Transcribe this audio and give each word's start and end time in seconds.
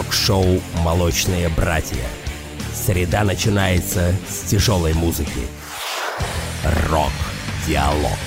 рок-шоу 0.00 0.46
«Молочные 0.82 1.50
братья». 1.50 2.02
Среда 2.72 3.22
начинается 3.22 4.14
с 4.26 4.48
тяжелой 4.48 4.94
музыки. 4.94 5.42
Рок-диалог. 6.88 8.18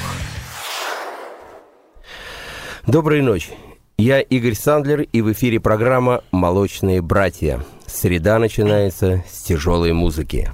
Доброй 2.86 3.24
ночи. 3.24 3.54
Я 3.98 4.22
Игорь 4.22 4.54
Сандлер, 4.54 5.02
и 5.02 5.22
в 5.22 5.32
эфире 5.32 5.60
программа 5.60 6.24
«Молочные 6.32 7.02
братья». 7.02 7.60
Среда 7.88 8.38
начинается 8.38 9.24
с 9.28 9.42
тяжелой 9.42 9.94
музыки. 9.94 10.52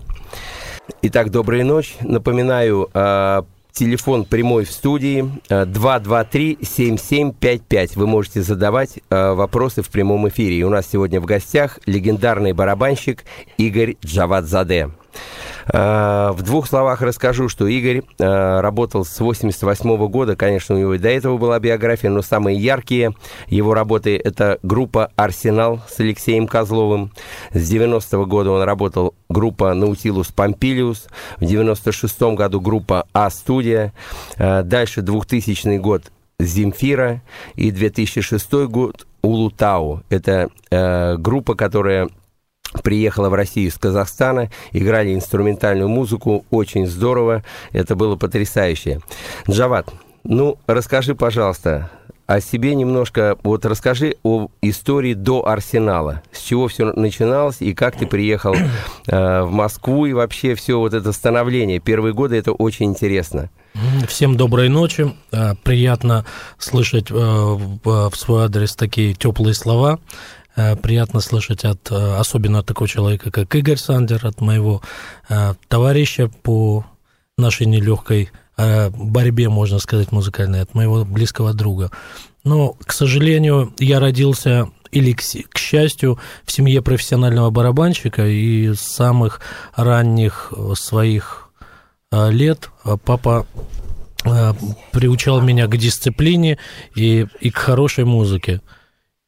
Итак, 1.01 1.31
доброй 1.31 1.63
ночи. 1.63 1.95
Напоминаю, 1.99 2.89
а, 2.93 3.43
телефон 3.79 4.25
прямой 4.25 4.65
в 4.65 4.71
студии 4.71 5.31
223-7755. 5.49 7.91
Вы 7.95 8.07
можете 8.07 8.41
задавать 8.41 8.99
а, 9.09 9.33
вопросы 9.33 9.81
в 9.81 9.89
прямом 9.89 10.27
эфире. 10.27 10.57
И 10.57 10.63
у 10.63 10.69
нас 10.69 10.85
сегодня 10.91 11.21
в 11.21 11.25
гостях 11.25 11.79
легендарный 11.85 12.51
барабанщик 12.51 13.23
Игорь 13.57 13.95
Джавадзаде. 14.05 14.89
А, 15.71 16.31
в 16.33 16.41
двух 16.41 16.67
словах 16.67 17.01
расскажу, 17.01 17.49
что 17.49 17.67
Игорь 17.67 18.03
а, 18.19 18.61
работал 18.61 19.05
с 19.05 19.19
88 19.19 20.07
года. 20.07 20.35
Конечно, 20.35 20.75
у 20.75 20.77
него 20.79 20.95
и 20.95 20.99
до 20.99 21.09
этого 21.09 21.37
была 21.37 21.59
биография, 21.59 22.09
но 22.09 22.21
самые 22.21 22.57
яркие 22.57 23.13
его 23.47 23.73
работы– 23.73 24.17
это 24.23 24.59
группа 24.63 25.11
«Арсенал» 25.15 25.81
с 25.87 25.99
Алексеем 25.99 26.47
Козловым. 26.47 27.11
С 27.53 27.67
90 27.67 28.17
-го 28.17 28.25
года 28.25 28.51
он 28.51 28.63
работал 28.63 29.13
группа 29.29 29.73
«Наутилус 29.73 30.27
Помпилиус». 30.27 31.07
В 31.37 31.45
96 31.45 32.35
году 32.35 32.61
группа 32.61 33.05
«А-студия». 33.13 33.93
А, 34.37 34.63
дальше 34.63 35.01
2000 35.01 35.77
год 35.77 36.11
«Земфира» 36.39 37.21
и 37.55 37.71
2006 37.71 38.67
год 38.67 39.05
«Улутау». 39.21 40.03
Это 40.09 40.49
э, 40.71 41.17
группа, 41.17 41.55
которая 41.55 42.09
приехала 42.83 43.29
в 43.29 43.33
Россию 43.33 43.69
из 43.69 43.77
Казахстана, 43.77 44.49
играли 44.71 45.13
инструментальную 45.13 45.89
музыку, 45.89 46.45
очень 46.49 46.87
здорово, 46.87 47.43
это 47.71 47.95
было 47.95 48.15
потрясающе. 48.15 48.99
Джават, 49.49 49.91
ну, 50.23 50.57
расскажи, 50.67 51.15
пожалуйста, 51.15 51.89
о 52.29 52.41
себе 52.41 52.75
немножко, 52.75 53.37
вот 53.41 53.65
расскажи 53.65 54.17
о 54.21 54.49
истории 54.61 55.15
до 55.15 55.47
Арсенала. 55.47 56.21
С 56.31 56.41
чего 56.41 56.67
все 56.67 56.93
начиналось 56.93 57.57
и 57.59 57.73
как 57.73 57.97
ты 57.97 58.05
приехал 58.05 58.53
э, 58.53 59.41
в 59.41 59.49
Москву 59.49 60.05
и 60.05 60.13
вообще 60.13 60.53
все 60.53 60.77
вот 60.77 60.93
это 60.93 61.11
становление. 61.11 61.79
Первые 61.79 62.13
годы 62.13 62.35
это 62.35 62.51
очень 62.51 62.85
интересно. 62.85 63.49
Всем 64.07 64.37
доброй 64.37 64.69
ночи. 64.69 65.11
Э, 65.31 65.55
приятно 65.63 66.23
слышать 66.59 67.09
э, 67.09 67.13
в 67.13 68.11
свой 68.13 68.45
адрес 68.45 68.75
такие 68.75 69.15
теплые 69.15 69.55
слова. 69.55 69.99
Э, 70.59 70.75
приятно 70.75 71.21
слышать 71.21 71.63
от, 71.63 71.89
э, 71.89 72.17
особенно 72.17 72.59
от 72.59 72.65
такого 72.65 72.87
человека, 72.87 73.31
как 73.31 73.55
Игорь 73.55 73.77
Сандер, 73.77 74.25
от 74.25 74.41
моего 74.41 74.81
э, 75.29 75.53
товарища 75.69 76.29
по 76.43 76.85
нашей 77.37 77.65
нелегкой 77.65 78.31
борьбе, 78.57 79.47
можно 79.47 79.79
сказать, 79.79 80.11
музыкальной, 80.11 80.59
от 80.59 80.75
моего 80.75 81.05
близкого 81.05 81.53
друга. 81.53 81.91
Но, 82.43 82.73
к 82.73 82.91
сожалению, 82.91 83.73
я 83.79 84.01
родился 84.01 84.67
или, 84.91 85.13
к, 85.13 85.21
к 85.49 85.57
счастью, 85.57 86.19
в 86.43 86.51
семье 86.51 86.81
профессионального 86.81 87.51
барабанщика, 87.51 88.27
и 88.27 88.73
с 88.73 88.81
самых 88.81 89.39
ранних 89.77 90.51
своих 90.73 91.51
лет 92.11 92.69
папа 93.05 93.47
приучал 94.91 95.39
меня 95.39 95.67
к 95.67 95.77
дисциплине 95.77 96.57
и, 96.95 97.27
и 97.39 97.51
к 97.51 97.57
хорошей 97.57 98.03
музыке. 98.03 98.59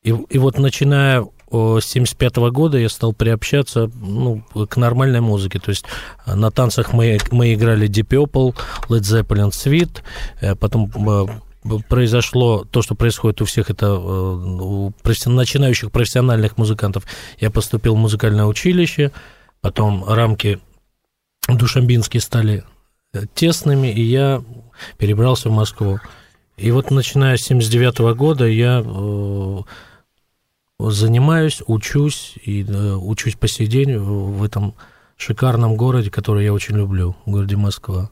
И, 0.04 0.10
и 0.10 0.38
вот 0.40 0.58
начиная 0.58 1.28
с 1.52 1.84
75 1.86 2.38
года 2.52 2.78
я 2.78 2.90
стал 2.90 3.14
приобщаться 3.14 3.92
ну, 4.02 4.42
к 4.70 4.78
нормальной 4.78 5.22
музыке. 5.22 5.60
То 5.60 5.70
есть 5.70 5.86
э, 6.26 6.34
на 6.34 6.50
танцах 6.50 6.94
мы, 6.94 7.18
мы 7.32 7.54
играли 7.54 7.90
Deep 7.90 8.08
Purple, 8.08 8.56
Led 8.90 9.02
Zeppelin, 9.02 9.50
Sweet, 9.50 10.02
э, 10.40 10.56
потом 10.56 10.90
э, 10.96 11.80
произошло 11.90 12.64
то, 12.64 12.82
что 12.82 12.96
происходит 12.96 13.42
у 13.42 13.46
всех 13.46 13.70
это 13.70 13.94
у 13.94 14.94
начинающих 15.04 15.92
профессиональных 15.92 16.58
музыкантов. 16.58 17.06
Я 17.40 17.52
поступил 17.52 17.96
в 17.96 18.00
музыкальное 18.00 18.46
училище, 18.46 19.12
потом 19.60 20.06
рамки 20.08 20.60
Душамбинские 21.48 22.22
стали 22.22 22.64
тесными, 23.36 23.90
и 23.90 24.02
я 24.02 24.42
перебрался 24.98 25.50
в 25.50 25.52
Москву. 25.52 26.00
И 26.58 26.72
вот 26.72 26.92
начиная 26.92 27.36
с 27.36 27.42
79 27.42 28.16
года 28.16 28.48
я 28.48 28.82
занимаюсь, 30.90 31.62
учусь 31.68 32.36
и 32.44 32.64
э, 32.64 32.94
учусь 32.96 33.36
по 33.36 33.48
сей 33.48 33.68
день 33.68 33.98
в 33.98 34.44
этом 34.44 34.74
шикарном 35.18 35.76
городе, 35.76 36.10
который 36.10 36.46
я 36.46 36.54
очень 36.54 36.76
люблю, 36.76 37.16
в 37.26 37.32
городе 37.32 37.56
Москва. 37.56 38.10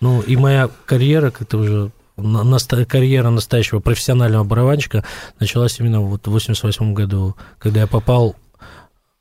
Ну 0.00 0.22
и 0.22 0.36
моя 0.36 0.68
карьера, 0.86 1.30
как-то 1.30 1.58
уже 1.58 1.90
наста- 2.16 2.84
карьера 2.84 3.30
настоящего 3.30 3.80
профессионального 3.80 4.44
барабанщика 4.44 5.04
началась 5.38 5.78
именно 5.78 6.00
вот 6.00 6.26
в 6.26 6.30
88 6.30 6.94
году, 6.94 7.36
когда 7.58 7.80
я 7.80 7.86
попал 7.86 8.34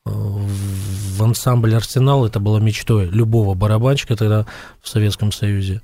э, 0.05 0.09
в 0.09 1.23
ансамбль 1.23 1.75
«Арсенал». 1.75 2.25
Это 2.25 2.39
было 2.39 2.59
мечтой 2.59 3.05
любого 3.05 3.53
барабанщика 3.53 4.15
тогда 4.15 4.45
в 4.81 4.87
Советском 4.87 5.31
Союзе. 5.31 5.81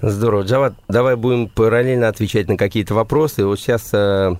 Здорово. 0.00 0.42
Джават, 0.42 0.74
давай 0.88 1.16
будем 1.16 1.48
параллельно 1.48 2.08
отвечать 2.08 2.48
на 2.48 2.56
какие-то 2.56 2.94
вопросы. 2.94 3.44
Вот 3.44 3.58
сейчас 3.58 3.90
э, 3.92 4.36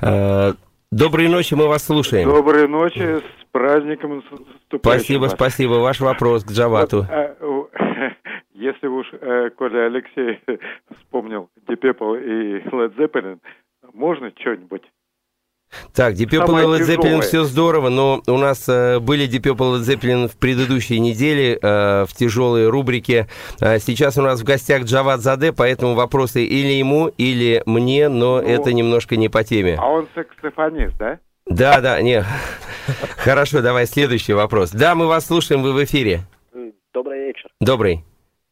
э, 0.00 0.54
Доброй 0.92 1.28
ночи, 1.28 1.54
мы 1.54 1.68
вас 1.68 1.86
слушаем. 1.86 2.28
Доброй 2.28 2.68
ночи, 2.68 3.00
с 3.00 3.44
праздником 3.50 4.22
Спасибо, 4.68 5.22
вас. 5.22 5.32
спасибо. 5.32 5.72
Ваш 5.80 6.00
вопрос 6.00 6.44
к 6.44 6.50
Джавату. 6.50 7.06
Вот, 7.40 7.70
а, 7.72 8.10
если 8.52 8.88
уж 8.88 9.06
э, 9.10 9.48
Коля 9.56 9.86
Алексей 9.86 10.38
вспомнил 10.98 11.48
Purple 11.66 12.22
и 12.22 12.68
Led 12.68 12.94
Zeppelin, 12.96 13.38
можно 13.94 14.30
что-нибудь 14.38 14.82
так, 15.94 16.14
Deep 16.14 16.30
Purple 16.30 16.62
и 16.62 16.80
Led 16.80 16.86
Zeppelin 16.86 17.20
все 17.20 17.44
здорово, 17.44 17.88
но 17.88 18.22
у 18.26 18.38
нас 18.38 18.68
э, 18.68 18.98
были 18.98 19.28
Deep 19.28 19.42
Purple 19.42 19.76
и 19.76 19.80
Led 19.80 19.82
Zeppelin 19.82 20.28
в 20.28 20.36
предыдущей 20.36 20.98
неделе 21.00 21.58
э, 21.60 22.04
в 22.06 22.12
тяжелой 22.14 22.68
рубрике. 22.68 23.26
Э, 23.60 23.78
сейчас 23.78 24.18
у 24.18 24.22
нас 24.22 24.40
в 24.40 24.44
гостях 24.44 24.84
Джават 24.84 25.20
Заде, 25.20 25.52
поэтому 25.52 25.94
вопросы 25.94 26.44
или 26.44 26.72
ему, 26.72 27.08
или 27.08 27.62
мне, 27.66 28.08
но 28.08 28.40
ну, 28.40 28.48
это 28.48 28.72
немножко 28.72 29.16
не 29.16 29.28
по 29.28 29.44
теме. 29.44 29.76
А 29.78 29.88
он 29.88 30.08
саксофонист, 30.14 30.96
да? 30.98 31.18
Да, 31.46 31.80
да, 31.80 32.00
не. 32.00 32.22
Хорошо, 33.16 33.62
давай 33.62 33.86
следующий 33.86 34.32
вопрос. 34.32 34.70
Да, 34.70 34.94
мы 34.94 35.06
вас 35.06 35.26
слушаем, 35.26 35.62
вы 35.62 35.72
в 35.72 35.84
эфире. 35.84 36.20
Добрый 36.92 37.26
вечер. 37.26 37.50
Добрый. 37.60 38.04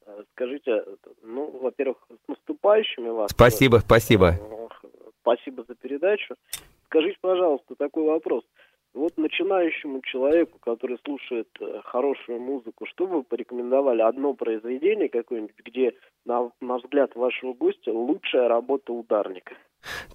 Э, 0.06 0.10
скажите, 0.32 0.82
ну, 1.22 1.58
во-первых, 1.62 1.98
с 2.08 2.28
наступающими 2.28 3.08
вас. 3.08 3.30
Спасибо, 3.30 3.78
спасибо. 3.78 4.38
Спасибо 5.22 5.64
за 5.68 5.74
передачу. 5.74 6.34
Скажите, 6.90 7.16
пожалуйста, 7.20 7.76
такой 7.76 8.04
вопрос. 8.04 8.42
Вот 8.92 9.16
начинающему 9.16 10.00
человеку, 10.02 10.58
который 10.58 10.98
слушает 11.04 11.46
э, 11.60 11.80
хорошую 11.84 12.40
музыку, 12.40 12.86
что 12.86 13.06
бы 13.06 13.18
вы 13.18 13.22
порекомендовали? 13.22 14.02
Одно 14.02 14.34
произведение 14.34 15.08
какое-нибудь, 15.08 15.54
где, 15.64 15.92
на, 16.26 16.50
на 16.60 16.78
взгляд 16.78 17.14
вашего 17.14 17.52
гостя, 17.54 17.92
лучшая 17.92 18.48
работа 18.48 18.92
ударника? 18.92 19.54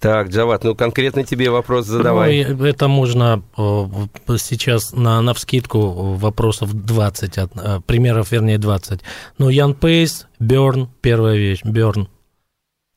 Так, 0.02 0.28
Джават, 0.28 0.66
ну 0.66 0.76
конкретно 0.76 1.24
тебе 1.24 1.50
вопрос 1.50 1.86
задавай. 1.86 2.46
Ну, 2.50 2.66
это 2.66 2.90
можно 2.90 3.42
э, 3.58 4.38
сейчас 4.38 4.92
на, 4.92 5.22
на 5.22 5.34
вскидку 5.34 5.80
вопросов 5.80 6.74
20, 6.74 7.38
от, 7.38 7.52
э, 7.56 7.80
примеров, 7.88 8.34
вернее, 8.34 8.58
20. 8.58 9.00
Ну, 9.38 9.48
Ян 9.48 9.74
Пейс, 9.74 10.28
Берн, 10.40 10.90
первая 11.02 11.38
вещь, 11.38 11.64
Берн. 11.64 12.10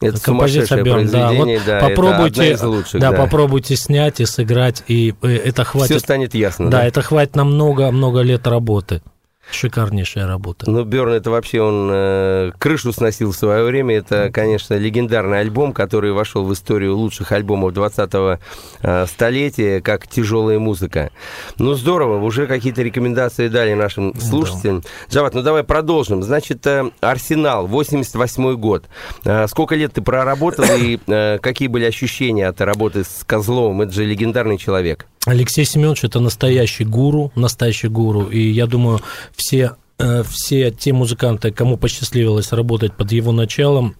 Это 0.00 0.20
композиция 0.20 0.82
Берн, 0.84 1.08
да. 1.08 1.32
Вот 1.32 1.48
да, 1.66 1.80
попробуйте, 1.80 2.52
это 2.52 2.68
лучших, 2.68 3.00
да, 3.00 3.10
да, 3.10 3.16
попробуйте 3.16 3.74
снять 3.74 4.20
и 4.20 4.26
сыграть, 4.26 4.84
и 4.86 5.12
э, 5.22 5.28
это 5.28 5.64
хватит. 5.64 5.96
Все 5.96 5.98
станет 5.98 6.34
ясно. 6.34 6.70
Да, 6.70 6.78
да? 6.78 6.86
это 6.86 7.02
хватит 7.02 7.34
на 7.34 7.44
много-много 7.44 8.20
лет 8.20 8.46
работы. 8.46 9.02
Шикарнейшая 9.50 10.26
работа. 10.26 10.70
Ну, 10.70 10.84
Берн, 10.84 11.12
это 11.12 11.30
вообще 11.30 11.62
он 11.62 11.88
э, 11.90 12.52
крышу 12.58 12.92
сносил 12.92 13.32
в 13.32 13.36
свое 13.36 13.64
время. 13.64 13.96
Это, 13.96 14.30
конечно, 14.32 14.74
легендарный 14.74 15.40
альбом, 15.40 15.72
который 15.72 16.12
вошел 16.12 16.44
в 16.44 16.52
историю 16.52 16.96
лучших 16.96 17.32
альбомов 17.32 17.72
20-го 17.72 18.38
э, 18.82 19.06
столетия, 19.06 19.80
как 19.80 20.06
тяжелая 20.06 20.58
музыка. 20.58 21.10
Ну, 21.58 21.74
здорово, 21.74 22.22
уже 22.22 22.46
какие-то 22.46 22.82
рекомендации 22.82 23.48
дали 23.48 23.74
нашим 23.74 24.14
слушателям. 24.20 24.80
Да. 24.80 24.88
Джават, 25.10 25.34
ну 25.34 25.42
давай 25.42 25.64
продолжим. 25.64 26.22
Значит, 26.22 26.66
э, 26.66 26.90
Арсенал, 27.00 27.66
88 27.66 28.56
год. 28.56 28.84
Э, 29.24 29.46
сколько 29.48 29.74
лет 29.74 29.94
ты 29.94 30.02
проработал 30.02 30.64
и 30.78 30.98
э, 31.06 31.38
какие 31.40 31.68
были 31.68 31.84
ощущения 31.84 32.48
от 32.48 32.60
работы 32.60 33.04
с 33.04 33.24
Козловым? 33.24 33.82
Это 33.82 33.92
же 33.92 34.04
легендарный 34.04 34.58
человек. 34.58 35.06
Алексей 35.28 35.66
Семенович 35.66 36.04
это 36.04 36.20
настоящий 36.20 36.84
гуру, 36.84 37.32
настоящий 37.34 37.88
гуру. 37.88 38.30
И 38.30 38.40
я 38.50 38.66
думаю, 38.66 39.00
все, 39.36 39.76
э, 39.98 40.22
все 40.22 40.70
те 40.70 40.94
музыканты, 40.94 41.52
кому 41.52 41.76
посчастливилось 41.76 42.52
работать 42.52 42.94
под 42.94 43.12
его 43.12 43.30
началом, 43.32 43.94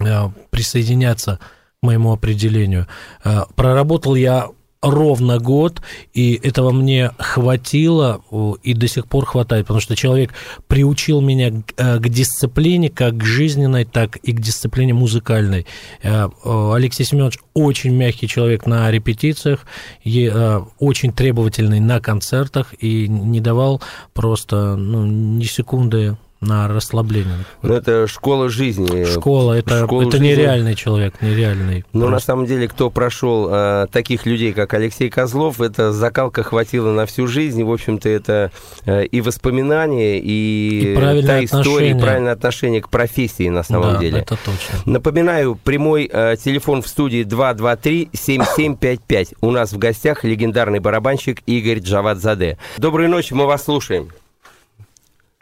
э, 0.00 0.30
присоединятся 0.48 1.38
к 1.80 1.86
моему 1.86 2.12
определению. 2.12 2.86
Э, 3.24 3.42
проработал 3.54 4.14
я 4.14 4.48
ровно 4.84 5.38
год, 5.38 5.80
и 6.12 6.38
этого 6.42 6.70
мне 6.70 7.10
хватило 7.18 8.20
и 8.62 8.74
до 8.74 8.86
сих 8.86 9.06
пор 9.06 9.24
хватает, 9.24 9.66
потому 9.66 9.80
что 9.80 9.96
человек 9.96 10.32
приучил 10.68 11.20
меня 11.20 11.50
к, 11.50 11.72
э, 11.76 11.98
к 11.98 12.08
дисциплине, 12.08 12.90
как 12.90 13.16
к 13.16 13.24
жизненной, 13.24 13.84
так 13.84 14.16
и 14.16 14.32
к 14.32 14.40
дисциплине 14.40 14.92
музыкальной. 14.92 15.66
Э, 16.02 16.28
Алексей 16.44 17.04
Семенович 17.04 17.38
очень 17.54 17.94
мягкий 17.94 18.28
человек 18.28 18.66
на 18.66 18.90
репетициях, 18.90 19.60
э, 20.04 20.60
очень 20.78 21.12
требовательный 21.12 21.80
на 21.80 22.00
концертах 22.00 22.74
и 22.78 23.08
не 23.08 23.40
давал 23.40 23.80
просто 24.12 24.76
ну, 24.76 25.06
ни 25.06 25.44
секунды 25.44 26.16
на 26.44 26.68
расслабление. 26.68 27.44
Ну, 27.62 27.74
это 27.74 28.06
школа 28.06 28.48
жизни. 28.48 29.04
Школа, 29.04 29.54
это, 29.54 29.84
школа 29.84 30.02
это 30.02 30.12
жизни. 30.12 30.28
нереальный 30.28 30.74
человек, 30.74 31.20
нереальный. 31.20 31.84
Ну, 31.92 32.08
на 32.08 32.20
самом 32.20 32.46
деле, 32.46 32.68
кто 32.68 32.88
прошел 32.90 33.48
а, 33.50 33.88
таких 33.88 34.24
людей, 34.26 34.52
как 34.52 34.74
Алексей 34.74 35.10
Козлов, 35.10 35.60
это 35.60 35.92
закалка 35.92 36.42
хватила 36.42 36.92
на 36.92 37.06
всю 37.06 37.26
жизнь. 37.26 37.60
И, 37.60 37.64
в 37.64 37.72
общем-то, 37.72 38.08
это 38.08 38.50
а, 38.86 39.02
и 39.02 39.20
воспоминания, 39.20 40.20
и, 40.20 40.92
и 40.92 41.26
та 41.26 41.44
история, 41.44 41.90
и 41.90 41.94
правильное 41.94 42.32
отношение 42.32 42.80
к 42.82 42.88
профессии, 42.88 43.48
на 43.48 43.62
самом 43.62 43.94
да, 43.94 44.00
деле. 44.00 44.18
это 44.20 44.36
точно. 44.36 44.80
Напоминаю, 44.84 45.58
прямой 45.62 46.10
а, 46.12 46.36
телефон 46.36 46.82
в 46.82 46.88
студии 46.88 47.24
223-7755. 47.24 49.36
У 49.40 49.50
нас 49.50 49.72
в 49.72 49.78
гостях 49.78 50.24
легендарный 50.24 50.80
барабанщик 50.80 51.40
Игорь 51.46 51.78
Джавадзаде. 51.78 52.58
Доброй 52.78 53.08
ночи, 53.08 53.34
мы 53.34 53.46
вас 53.46 53.64
слушаем 53.64 54.10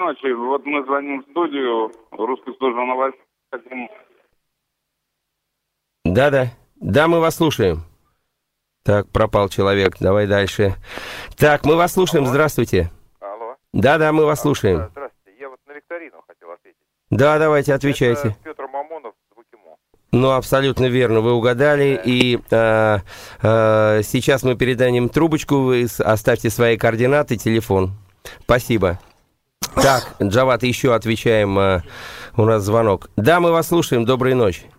ночи. 0.03 0.33
Вот 0.33 0.65
мы 0.67 0.85
звоним 0.85 1.23
в 1.23 1.31
студию, 1.31 1.93
русскую 2.11 2.57
службу 2.57 2.85
новостей. 2.85 3.21
Хотим... 3.51 3.89
Да-да. 6.05 6.47
Да, 6.77 7.09
мы 7.09 7.21
вас 7.21 7.37
слушаем. 7.37 7.83
Так, 8.85 9.09
пропал 9.09 9.49
человек. 9.49 9.97
Давай 10.01 10.27
дальше. 10.27 10.75
Так, 11.39 11.65
мы 11.65 11.77
вас 11.77 11.93
слушаем. 11.93 12.25
Алло. 12.25 12.33
Здравствуйте. 12.33 12.91
Алло. 13.21 13.57
Да-да, 13.73 14.13
мы 14.13 14.25
вас 14.25 14.41
Алло, 14.41 14.55
слушаем. 14.55 14.89
Здравствуйте. 14.91 15.41
Я 15.41 15.49
вот 15.49 15.61
на 15.67 15.73
викторину 15.73 16.23
хотел 16.27 16.51
ответить. 16.51 16.79
Да, 17.11 17.39
давайте, 17.39 17.75
отвечайте. 17.75 18.29
Это 18.29 18.37
Петр 18.43 18.67
Мамонов, 18.67 19.15
Звукимо. 19.33 19.77
Ну, 20.11 20.31
абсолютно 20.33 20.87
верно, 20.87 21.21
вы 21.21 21.33
угадали. 21.33 21.97
Да. 21.97 22.03
И 22.05 22.39
э, 22.51 22.99
э, 23.43 24.03
сейчас 24.03 24.43
мы 24.43 24.57
передадим 24.57 25.09
трубочку, 25.09 25.59
вы 25.59 25.87
оставьте 26.01 26.51
свои 26.51 26.77
координаты, 26.77 27.37
телефон. 27.37 27.93
Спасибо. 28.41 28.99
Так, 29.75 30.15
Джават, 30.23 30.63
еще 30.63 30.95
отвечаем. 30.95 31.59
Э, 31.59 31.83
у 32.37 32.45
нас 32.45 32.63
звонок. 32.63 33.11
Да, 33.17 33.41
мы 33.41 33.53
вас 33.53 33.69
слушаем. 33.69 34.05
Доброй 34.05 34.35
ночи. 34.35 34.72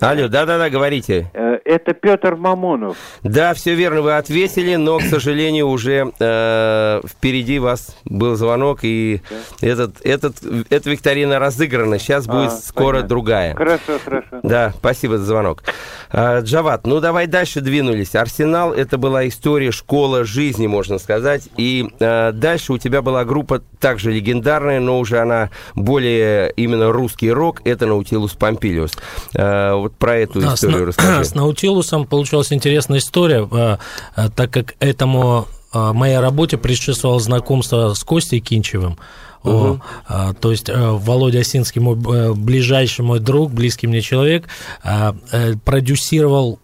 Алло, 0.00 0.28
да-да-да, 0.28 0.70
говорите. 0.70 1.30
Э, 1.34 1.58
это 1.64 1.92
Петр 1.92 2.36
Мамонов. 2.36 2.96
Да, 3.24 3.52
все 3.54 3.74
верно, 3.74 4.02
вы 4.02 4.16
ответили, 4.16 4.76
но, 4.76 4.98
к 4.98 5.02
сожалению, 5.02 5.68
уже 5.68 6.12
э, 6.18 7.00
впереди 7.06 7.58
вас 7.58 7.96
был 8.04 8.36
звонок, 8.36 8.80
и 8.82 9.20
да. 9.60 9.68
этот, 9.68 10.00
этот, 10.04 10.36
эта 10.70 10.90
викторина 10.90 11.38
разыграна. 11.38 11.98
Сейчас 11.98 12.28
а, 12.28 12.32
будет 12.32 12.52
скоро 12.52 12.86
понятно. 12.88 13.08
другая. 13.08 13.54
Хорошо, 13.54 13.98
хорошо. 14.04 14.40
Да, 14.42 14.72
спасибо 14.78 15.18
за 15.18 15.24
звонок. 15.24 15.64
А, 16.10 16.40
Джават, 16.40 16.86
ну 16.86 17.00
давай 17.00 17.26
дальше 17.26 17.60
двинулись. 17.60 18.14
Арсенал 18.14 18.72
это 18.72 18.98
была 18.98 19.26
история, 19.26 19.72
школа 19.72 20.24
жизни, 20.24 20.66
можно 20.68 20.98
сказать. 20.98 21.48
И 21.56 21.88
а, 22.00 22.32
дальше 22.32 22.72
у 22.72 22.78
тебя 22.78 23.02
была 23.02 23.24
группа 23.24 23.60
также 23.80 24.12
легендарная, 24.12 24.80
но 24.80 24.98
уже 24.98 25.18
она 25.18 25.50
более 25.74 26.52
именно 26.52 26.92
русский 26.92 27.32
рок. 27.32 27.62
Это 27.64 27.86
Наутилус 27.86 28.34
Помпилиус. 28.34 28.92
А, 29.34 29.87
вот 29.88 29.96
про 29.96 30.16
эту 30.16 30.40
да, 30.40 30.54
историю 30.54 30.92
с, 30.92 30.96
расскажи. 30.96 31.24
С 31.24 31.34
Наутилусом 31.34 32.06
получилась 32.06 32.52
интересная 32.52 32.98
история, 32.98 33.48
а, 33.50 33.78
а, 34.14 34.28
так 34.28 34.50
как 34.50 34.74
этому 34.80 35.48
а, 35.72 35.92
моей 35.92 36.18
работе 36.18 36.56
предшествовало 36.56 37.20
знакомство 37.20 37.94
с 37.94 38.04
Костей 38.04 38.40
Кинчевым. 38.40 38.98
Угу. 39.44 39.80
О, 40.08 40.34
то 40.34 40.50
есть 40.50 40.68
Володя 40.68 41.40
Осинский, 41.40 41.80
мой 41.80 41.94
ближайший 42.34 43.02
мой 43.02 43.20
друг, 43.20 43.52
близкий 43.52 43.86
мне 43.86 44.00
человек, 44.00 44.48
э, 44.82 45.12
продюсировал 45.64 46.58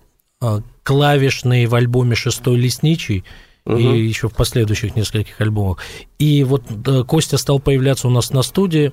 клавишные 0.83 1.69
в 1.69 1.75
альбоме 1.77 2.17
«Шестой 2.17 2.57
лесничий», 2.57 3.25
угу. 3.65 3.79
и 3.79 4.01
еще 4.01 4.29
в 4.29 4.35
последующих 4.35 4.97
нескольких 4.97 5.41
альбомах. 5.41 5.79
И 6.19 6.43
вот 6.43 6.65
Костя 7.07 7.39
стал 7.39 7.61
появляться 7.61 8.09
у 8.09 8.11
нас 8.11 8.33
на 8.33 8.43
студии, 8.43 8.93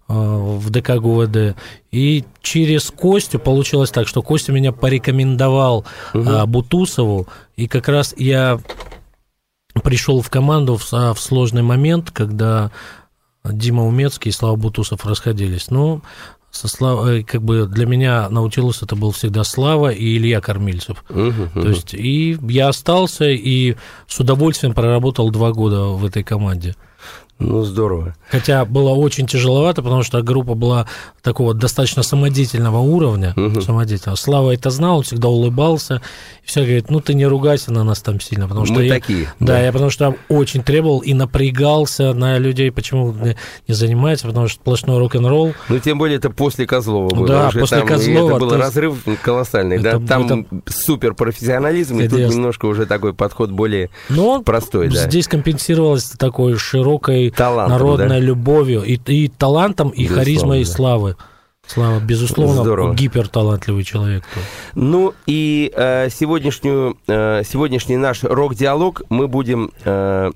в 0.11 0.69
ДК 0.69 0.95
ГУВД. 0.95 1.55
И 1.91 2.25
через 2.41 2.91
Костю 2.91 3.39
получилось 3.39 3.91
так, 3.91 4.07
что 4.07 4.21
Костя 4.21 4.51
меня 4.51 4.71
порекомендовал 4.71 5.85
угу. 6.13 6.47
Бутусову, 6.47 7.27
и 7.55 7.67
как 7.67 7.87
раз 7.87 8.13
я 8.17 8.59
пришел 9.83 10.21
в 10.21 10.29
команду 10.29 10.75
в, 10.77 10.91
в 10.91 11.19
сложный 11.19 11.61
момент, 11.61 12.11
когда 12.11 12.71
Дима 13.43 13.85
Умецкий 13.85 14.29
и 14.29 14.33
Слава 14.33 14.55
Бутусов 14.55 15.05
расходились. 15.05 15.69
Ну, 15.71 16.01
со 16.51 16.67
Слав... 16.67 17.07
Э, 17.07 17.23
как 17.23 17.41
бы 17.41 17.65
для 17.65 17.85
меня 17.85 18.29
Наутилус 18.29 18.83
это 18.83 18.95
был 18.95 19.11
всегда 19.11 19.43
Слава 19.43 19.91
и 19.91 20.17
Илья 20.17 20.41
Кормильцев. 20.41 21.03
Угу, 21.09 21.19
угу. 21.19 21.61
То 21.61 21.69
есть 21.69 21.93
и 21.93 22.37
я 22.49 22.67
остался 22.67 23.29
и 23.29 23.75
с 24.07 24.19
удовольствием 24.19 24.73
проработал 24.73 25.31
два 25.31 25.51
года 25.51 25.85
в 25.85 26.05
этой 26.05 26.23
команде. 26.23 26.75
Ну, 27.41 27.63
здорово. 27.63 28.15
Хотя 28.29 28.65
было 28.65 28.91
очень 28.91 29.25
тяжеловато, 29.25 29.81
потому 29.81 30.03
что 30.03 30.21
группа 30.21 30.53
была 30.53 30.85
такого 31.23 31.53
достаточно 31.55 32.03
самодеятельного 32.03 32.77
уровня. 32.77 33.33
Угу. 33.35 33.61
Самодеятельного. 33.61 34.15
Слава 34.15 34.51
это 34.51 34.69
знал, 34.69 34.97
он 34.97 35.03
всегда 35.03 35.27
улыбался. 35.27 36.01
И 36.43 36.47
все 36.47 36.61
говорит, 36.61 36.91
ну 36.91 36.99
ты 36.99 37.15
не 37.15 37.25
ругайся 37.25 37.73
на 37.73 37.83
нас 37.83 38.01
там 38.01 38.19
сильно. 38.19 38.47
Потому 38.47 38.65
что 38.65 38.75
Мы 38.75 38.85
я, 38.85 38.93
такие. 38.93 39.25
Да, 39.39 39.53
да, 39.53 39.59
я 39.61 39.71
потому 39.71 39.89
что 39.89 40.15
очень 40.29 40.61
требовал 40.61 40.99
и 40.99 41.13
напрягался 41.13 42.13
на 42.13 42.37
людей, 42.37 42.71
почему 42.71 43.15
не 43.67 43.73
занимается, 43.73 44.27
потому 44.27 44.47
что 44.47 44.59
сплошной 44.59 44.99
рок-н-ролл. 44.99 45.53
Ну, 45.67 45.79
тем 45.79 45.97
более 45.97 46.17
это 46.17 46.29
после 46.29 46.67
Козлова 46.67 47.09
было. 47.09 47.27
Да, 47.27 47.47
Уже 47.47 47.59
после 47.59 47.79
там, 47.79 47.87
Козлова. 47.87 48.29
Это 48.29 48.39
был 48.39 48.55
разрыв 48.55 49.03
колоссальный. 49.23 49.77
Это, 49.77 49.97
да? 49.97 50.07
Там 50.07 50.25
это... 50.25 50.71
супер 50.71 51.15
профессионализм, 51.15 51.99
и 51.99 52.07
тут 52.07 52.19
немножко 52.19 52.67
уже 52.67 52.85
такой 52.85 53.15
подход 53.15 53.49
более 53.49 53.89
Но 54.09 54.43
простой. 54.43 54.89
Да. 54.89 55.07
Здесь 55.07 55.27
компенсировалось 55.27 56.03
такой 56.03 56.55
широкой 56.57 57.30
Талантом, 57.35 57.79
народной 57.79 58.07
да? 58.07 58.19
любовью 58.19 58.83
и, 58.83 58.95
и 58.95 59.27
талантом, 59.27 59.89
и 59.89 60.03
Безусловно, 60.03 60.23
харизмой, 60.23 60.61
и 60.61 60.65
славы. 60.65 61.15
Слава, 61.67 61.99
безусловно, 61.99 62.63
Здорово. 62.63 62.95
гиперталантливый 62.95 63.83
человек. 63.83 64.23
Ну 64.75 65.13
и 65.25 65.71
э, 65.75 66.09
сегодняшнюю, 66.09 66.97
э, 67.07 67.43
сегодняшний 67.45 67.97
наш 67.97 68.23
рок-диалог 68.23 69.03
мы 69.09 69.27
будем 69.27 69.71
э, 69.85 70.31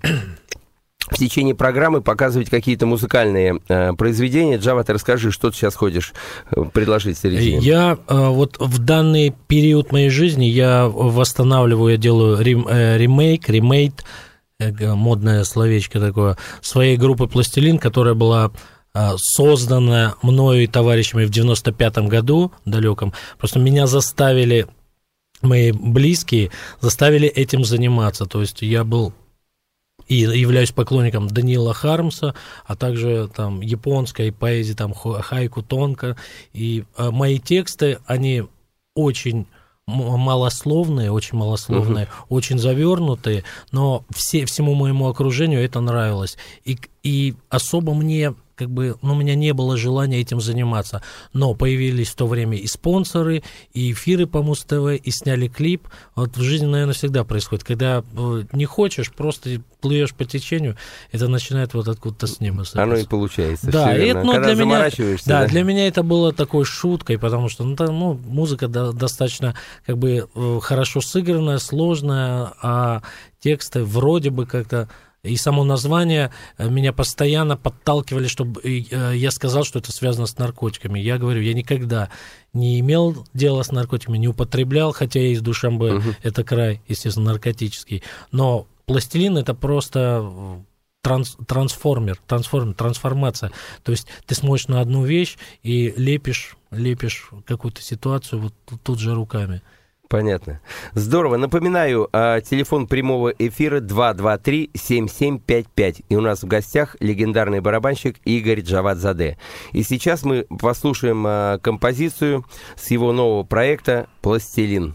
в 1.09 1.17
течение 1.17 1.53
программы 1.53 2.01
показывать 2.01 2.49
какие-то 2.49 2.85
музыкальные 2.85 3.59
э, 3.67 3.93
произведения. 3.93 4.57
Джава, 4.57 4.83
ты 4.83 4.93
расскажи, 4.93 5.31
что 5.31 5.51
ты 5.51 5.57
сейчас 5.57 5.75
ходишь 5.75 6.13
э, 6.51 6.63
предложить 6.71 7.17
середине. 7.17 7.59
Я 7.59 7.97
э, 8.07 8.27
вот 8.29 8.57
в 8.59 8.79
данный 8.79 9.35
период 9.47 9.91
моей 9.91 10.09
жизни 10.09 10.45
я 10.45 10.87
восстанавливаю, 10.87 11.91
я 11.91 11.97
делаю 11.97 12.41
рем, 12.41 12.67
э, 12.67 12.97
ремейк, 12.97 13.49
ремейт, 13.49 14.03
модное 14.59 15.43
словечко 15.43 15.99
такое, 15.99 16.37
своей 16.61 16.97
группы 16.97 17.27
«Пластилин», 17.27 17.77
которая 17.77 18.13
была 18.13 18.51
а, 18.93 19.15
созданная 19.17 20.15
мною 20.21 20.63
и 20.63 20.67
товарищами 20.67 21.25
в 21.25 21.29
95-м 21.29 22.07
году 22.07 22.53
далеком. 22.63 23.13
Просто 23.37 23.59
меня 23.59 23.87
заставили, 23.87 24.67
мои 25.41 25.73
близкие 25.73 26.51
заставили 26.79 27.27
этим 27.27 27.65
заниматься. 27.65 28.25
То 28.25 28.39
есть 28.39 28.61
я 28.61 28.85
был 28.85 29.13
и 30.07 30.15
являюсь 30.15 30.71
поклонником 30.71 31.27
Данила 31.27 31.73
Хармса, 31.73 32.35
а 32.65 32.75
также 32.77 33.29
там 33.35 33.59
японской 33.59 34.31
поэзии, 34.31 34.73
там 34.73 34.93
хайку 34.93 35.61
тонко. 35.61 36.15
И 36.53 36.85
а, 36.95 37.11
мои 37.11 37.39
тексты, 37.39 37.99
они 38.05 38.45
очень 38.95 39.47
малословные, 39.87 41.11
очень 41.11 41.37
малословные, 41.37 42.05
uh-huh. 42.05 42.25
очень 42.29 42.57
завернутые, 42.57 43.43
но 43.71 44.03
все, 44.13 44.45
всему 44.45 44.73
моему 44.73 45.07
окружению 45.07 45.63
это 45.63 45.79
нравилось. 45.79 46.37
И, 46.63 46.79
и 47.03 47.35
особо 47.49 47.93
мне 47.93 48.33
как 48.55 48.69
бы, 48.69 48.95
ну, 49.01 49.13
у 49.13 49.15
меня 49.15 49.35
не 49.35 49.53
было 49.53 49.77
желания 49.77 50.21
этим 50.21 50.41
заниматься. 50.41 51.01
Но 51.33 51.53
появились 51.53 52.09
в 52.09 52.15
то 52.15 52.27
время 52.27 52.57
и 52.57 52.67
спонсоры, 52.67 53.43
и 53.73 53.91
эфиры 53.91 54.27
по 54.27 54.41
Муз-ТВ, 54.41 55.01
и 55.01 55.11
сняли 55.11 55.47
клип. 55.47 55.87
Вот 56.15 56.37
в 56.37 56.41
жизни, 56.41 56.65
наверное, 56.65 56.93
всегда 56.93 57.23
происходит. 57.23 57.63
Когда 57.63 58.03
э, 58.17 58.43
не 58.51 58.65
хочешь, 58.65 59.11
просто 59.11 59.61
плывешь 59.81 60.13
по 60.13 60.25
течению, 60.25 60.77
это 61.11 61.27
начинает 61.27 61.73
вот 61.73 61.87
откуда-то 61.87 62.27
с 62.27 62.39
неба 62.39 62.63
Оно 62.73 62.95
и 62.95 63.05
получается. 63.05 63.69
Да, 63.69 63.95
и 63.95 64.07
это, 64.07 64.23
ну, 64.23 64.33
для 64.41 64.55
меня, 64.55 64.89
да, 64.89 65.41
да, 65.41 65.47
для 65.47 65.63
меня 65.63 65.87
это 65.87 66.01
было 66.01 66.33
такой 66.33 66.65
шуткой, 66.65 67.19
потому 67.19 67.49
что 67.49 67.63
ну, 67.63 67.75
там, 67.75 67.99
ну, 67.99 68.13
музыка 68.25 68.67
да, 68.67 68.91
достаточно 68.91 69.55
как 69.85 69.97
бы 69.97 70.27
э, 70.33 70.59
хорошо 70.61 71.01
сыгранная, 71.01 71.59
сложная, 71.59 72.53
а 72.61 73.01
тексты 73.39 73.83
вроде 73.83 74.31
бы 74.31 74.45
как-то 74.45 74.89
И 75.25 75.37
само 75.37 75.63
название 75.63 76.31
э, 76.57 76.69
меня 76.69 76.93
постоянно 76.93 77.57
подталкивали, 77.57 78.27
чтобы 78.27 78.61
э, 78.61 79.15
я 79.15 79.31
сказал, 79.31 79.63
что 79.63 79.79
это 79.79 79.91
связано 79.91 80.25
с 80.25 80.37
наркотиками. 80.37 80.99
Я 80.99 81.17
говорю, 81.17 81.41
я 81.41 81.53
никогда 81.53 82.09
не 82.53 82.79
имел 82.79 83.25
дела 83.33 83.63
с 83.63 83.71
наркотиками, 83.71 84.17
не 84.17 84.27
употреблял, 84.27 84.91
хотя 84.93 85.19
я 85.19 85.29
из 85.29 85.41
Душамбе, 85.41 85.95
угу. 85.95 86.09
это 86.23 86.43
край, 86.43 86.81
естественно, 86.87 87.31
наркотический. 87.31 88.03
Но 88.31 88.67
пластилин 88.85 89.37
это 89.37 89.53
просто 89.53 90.63
транс, 91.05 91.37
трансформер, 91.47 92.19
трансформер, 92.25 92.73
трансформация. 92.73 93.51
То 93.83 93.91
есть 93.91 94.07
ты 94.25 94.33
смотришь 94.33 94.67
на 94.67 94.81
одну 94.81 95.05
вещь 95.05 95.37
и 95.61 95.93
лепишь, 95.97 96.57
лепишь 96.71 97.29
какую-то 97.45 97.81
ситуацию 97.81 98.41
вот 98.41 98.53
тут 98.83 98.99
же 98.99 99.13
руками. 99.13 99.61
Понятно. 100.07 100.61
Здорово. 100.93 101.37
Напоминаю, 101.37 102.07
а, 102.13 102.39
телефон 102.41 102.85
прямого 102.87 103.29
эфира 103.29 103.79
223-7755. 103.79 106.03
И 106.09 106.15
у 106.15 106.21
нас 106.21 106.43
в 106.43 106.47
гостях 106.47 106.95
легендарный 106.99 107.59
барабанщик 107.59 108.17
Игорь 108.23 108.61
Джавадзаде. 108.61 109.39
И 109.71 109.81
сейчас 109.83 110.23
мы 110.23 110.45
послушаем 110.61 111.25
а, 111.27 111.57
композицию 111.59 112.45
с 112.75 112.91
его 112.91 113.11
нового 113.11 113.43
проекта 113.43 114.07
«Пластилин». 114.21 114.93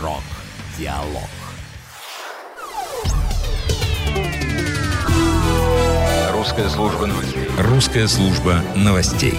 Рок-диалог. 0.00 1.28
Русская 6.32 6.68
служба 6.68 7.06
новостей. 7.06 7.46
Русская 7.58 8.06
служба 8.06 8.62
новостей. 8.74 9.34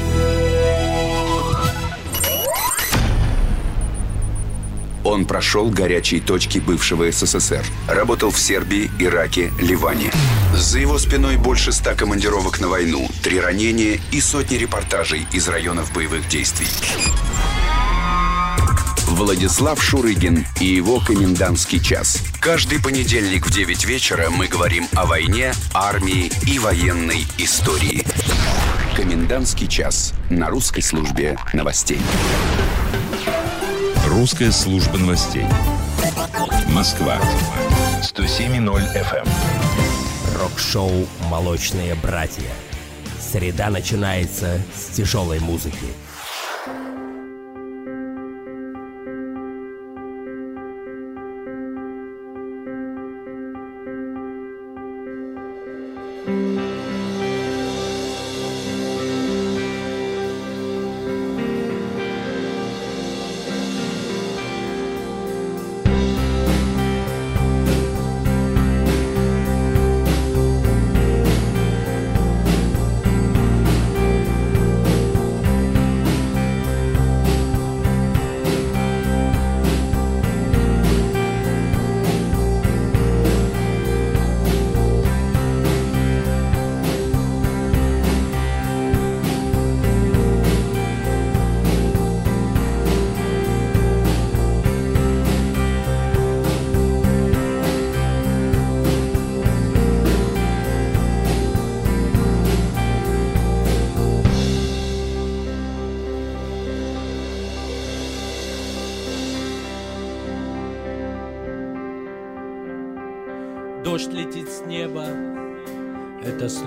Он 5.10 5.26
прошел 5.26 5.72
горячие 5.72 6.22
точки 6.22 6.60
бывшего 6.60 7.12
СССР. 7.12 7.66
Работал 7.88 8.30
в 8.30 8.40
Сербии, 8.40 8.92
Ираке, 9.00 9.52
Ливане. 9.60 10.12
За 10.54 10.78
его 10.78 11.00
спиной 11.00 11.38
больше 11.38 11.72
ста 11.72 11.96
командировок 11.96 12.60
на 12.60 12.68
войну, 12.68 13.10
три 13.24 13.40
ранения 13.40 14.00
и 14.12 14.22
сотни 14.22 14.58
репортажей 14.58 15.26
из 15.32 15.48
районов 15.48 15.92
боевых 15.94 16.30
действий. 16.30 16.68
Владислав 19.08 19.82
Шурыгин 19.82 20.46
и 20.60 20.66
его 20.66 21.00
комендантский 21.00 21.80
час. 21.80 22.22
Каждый 22.40 22.80
понедельник 22.80 23.48
в 23.48 23.52
9 23.52 23.86
вечера 23.86 24.30
мы 24.30 24.46
говорим 24.48 24.88
о 24.94 25.08
войне, 25.08 25.54
армии 25.74 26.32
и 26.46 26.60
военной 26.60 27.26
истории. 27.40 28.06
Комендантский 28.96 29.68
час 29.68 30.14
на 30.30 30.52
русской 30.52 30.82
службе 30.82 31.36
новостей. 31.52 32.00
Русская 34.08 34.52
служба 34.52 34.98
новостей. 34.98 35.46
Москва. 36.70 37.18
107.0 38.02 38.60
FM. 38.96 39.26
Эм. 39.26 40.40
Рок-шоу 40.40 41.08
«Молочные 41.30 41.96
братья». 41.96 42.50
Среда 43.20 43.70
начинается 43.70 44.60
с 44.76 44.96
тяжелой 44.96 45.40
музыки– 45.40 45.78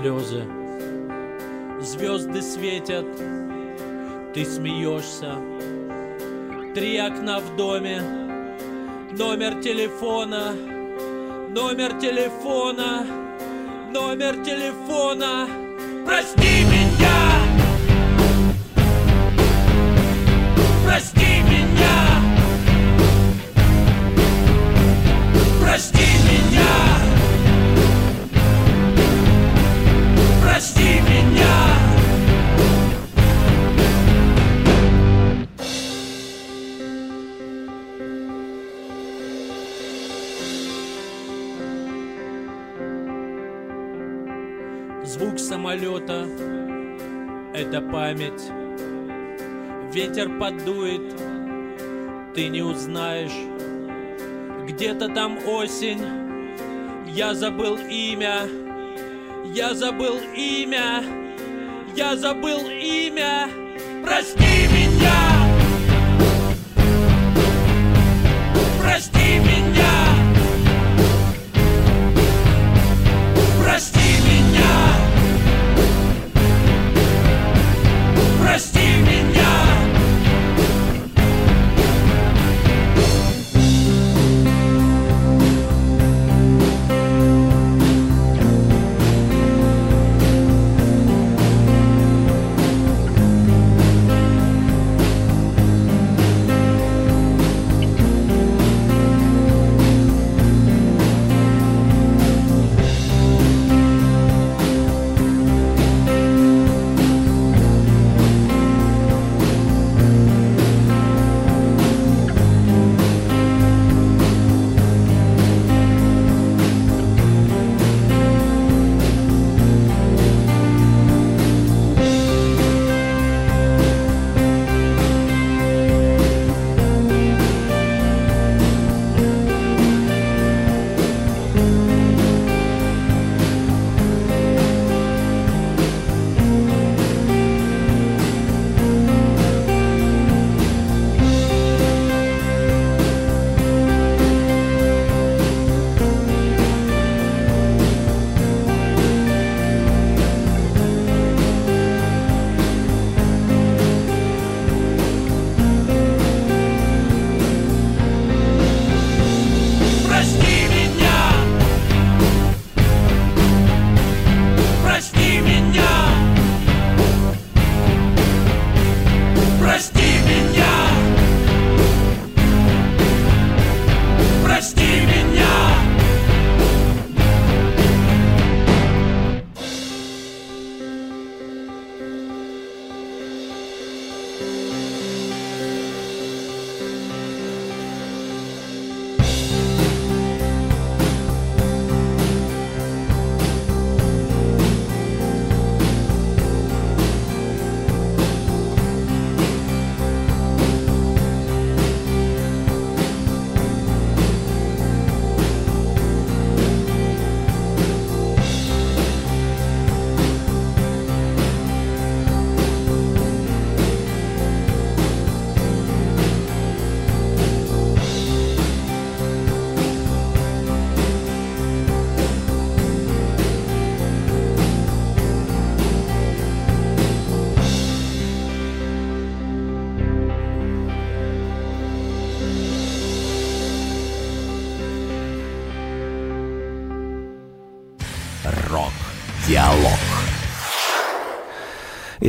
слезы. 0.03 0.45
Звезды 1.81 2.43
светят, 2.43 3.07
ты 4.35 4.45
смеешься. 4.45 5.37
Три 6.75 6.99
окна 6.99 7.39
в 7.39 7.57
доме, 7.57 8.01
номер 9.13 9.63
телефона, 9.63 10.55
номер 11.51 12.01
телефона, 12.01 13.07
номер 13.93 14.45
телефона. 14.45 15.49
Прости 16.05 16.65
меня! 16.65 16.72
Самолета— 45.83 46.29
это 47.55 47.81
память. 47.81 48.53
Ветер 49.93 50.39
подует, 50.39 51.03
ты 52.35 52.49
не 52.49 52.63
узнаешь. 52.63 53.33
Где-то 54.69 55.09
там 55.09 55.39
осень, 55.45 56.01
я 57.09 57.35
забыл 57.35 57.79
имя. 57.79 58.43
Я 59.55 59.75
забыл 59.75 60.19
имя, 60.37 61.03
я 61.97 62.17
забыл 62.17 62.61
имя, 62.71 63.49
прости 64.05 64.69
меня. 64.73 64.82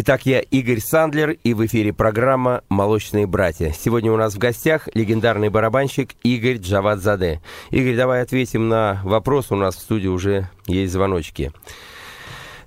Итак, 0.06 0.26
я 0.26 0.42
Игорь 0.42 0.82
Сандлер, 0.82 1.30
и 1.30 1.54
в 1.54 1.66
эфире 1.66 1.94
программа 1.94 2.62
«Молочные 2.68 3.26
братья». 3.26 3.70
Сегодня 3.70 4.12
у 4.12 4.18
нас 4.18 4.36
в 4.36 4.38
гостях 4.38 4.90
легендарный 4.94 5.48
барабанщик 5.48 6.10
Игорь 6.24 6.58
Джавадзаде. 6.58 7.40
Игорь, 7.70 7.96
давай 7.96 8.22
ответим 8.22 8.68
на 8.68 9.00
вопрос. 9.06 9.50
У 9.54 9.56
нас 9.56 9.78
в 9.78 9.80
студии 9.80 10.10
уже 10.10 10.50
есть 10.68 10.92
звоночки. 10.92 11.54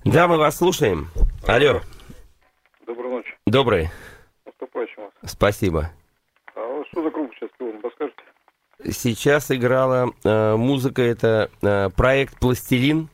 Да, 0.03 0.29
мы 0.29 0.39
вас 0.39 0.57
слушаем. 0.57 1.09
Алло. 1.47 1.83
Доброй 2.87 3.11
ночи. 3.11 3.35
Добрый. 3.47 3.91
Наступающим 4.47 5.03
вас. 5.03 5.13
Спасибо. 5.27 5.91
А 6.55 6.67
вот 6.67 6.87
что 6.87 7.03
за 7.03 7.11
группа 7.11 7.35
сейчас 7.35 7.51
подскажете? 7.83 8.23
Сейчас 8.99 9.51
играла 9.51 10.11
э, 10.25 10.57
музыка, 10.57 11.03
это 11.03 11.51
э, 11.61 11.91
проект 11.91 12.41
«Пластилин» 12.41 13.11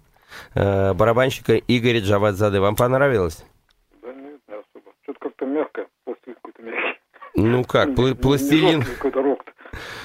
э, 0.55 0.95
барабанщика 0.95 1.57
Игоря 1.57 1.99
Джавадзаде. 1.99 2.61
Вам 2.61 2.77
понравилось? 2.77 3.45
Да 4.03 4.13
нет, 4.13 4.41
не 4.49 4.55
особо. 4.55 4.91
Что-то 5.13 5.29
как-то 5.29 5.47
мягко, 5.47 5.87
пластилин 6.05 6.37
какой-то 6.37 6.63
мягкий. 6.63 6.99
Ну 7.35 7.65
как, 7.65 7.89
пла- 7.91 8.15
пластилин... 8.15 8.83
Какой-то 8.83 9.23
рок 9.23 9.41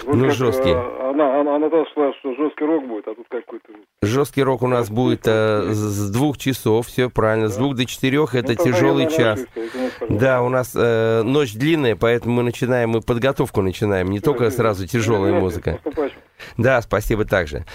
Ну, 0.06 0.30
жесткий. 0.32 0.72
Она, 0.72 1.40
она, 1.42 1.56
она 1.56 1.70
шла, 1.94 2.14
что 2.20 2.34
жесткий 2.36 2.66
рок 2.66 2.88
будет, 2.88 3.08
а 3.08 3.16
тут 3.16 3.26
какой-то... 3.30 3.68
Жесткий 4.02 4.44
рок 4.44 4.62
у 4.64 4.68
нас 4.68 4.90
будет 4.90 5.22
э, 5.28 5.70
с 5.72 6.12
двух 6.12 6.38
часов, 6.38 6.88
все 6.88 7.10
правильно, 7.10 7.48
с 7.50 7.58
двух 7.58 7.76
до 7.76 7.86
четырех, 7.86 8.36
это 8.36 8.56
Ну, 8.58 8.64
тяжелый 8.64 9.04
я, 9.06 9.10
час. 9.10 9.46
извините. 9.56 9.94
Да, 10.10 10.42
у 10.42 10.50
нас 10.50 10.74
э, 10.76 11.22
ночь 11.24 11.54
длинная, 11.54 11.96
поэтому 11.96 12.36
мы 12.36 12.44
начинаем, 12.44 12.90
мы 12.92 13.02
подготовку 13.02 13.62
начинаем, 13.62 14.10
не 14.10 14.20
только 14.20 14.50
сразу 14.50 14.88
тяжелая 14.88 15.32
Извините, 15.32 15.44
музыка. 15.44 15.72
наступающим. 15.72 16.18
Да, 16.58 16.82
спасибо 16.82 17.26
также. 17.26 17.66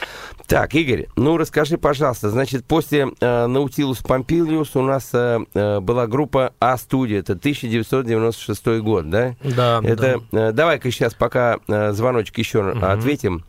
Так, 0.47 0.75
Игорь, 0.75 1.07
ну 1.17 1.37
расскажи, 1.37 1.79
пожалуйста, 1.79 2.31
значит, 2.31 2.65
после 2.67 3.09
э, 3.21 3.47
Наутилус 3.47 3.99
Помпилиус 4.03 4.77
у 4.77 4.83
нас 4.83 5.11
э, 5.15 5.41
э, 5.55 5.81
была 5.81 6.07
группа 6.07 6.55
А-студия, 6.61 7.21
это 7.21 7.33
1996 7.35 8.67
год, 8.81 9.11
да? 9.11 9.35
Да, 9.43 9.81
Это, 9.85 10.21
э, 10.33 10.53
давай-ка 10.53 10.91
сейчас 10.91 11.15
пока 11.15 11.59
э, 11.69 11.93
звоночек 11.93 12.39
еще 12.39 12.71
ответим. 12.71 13.45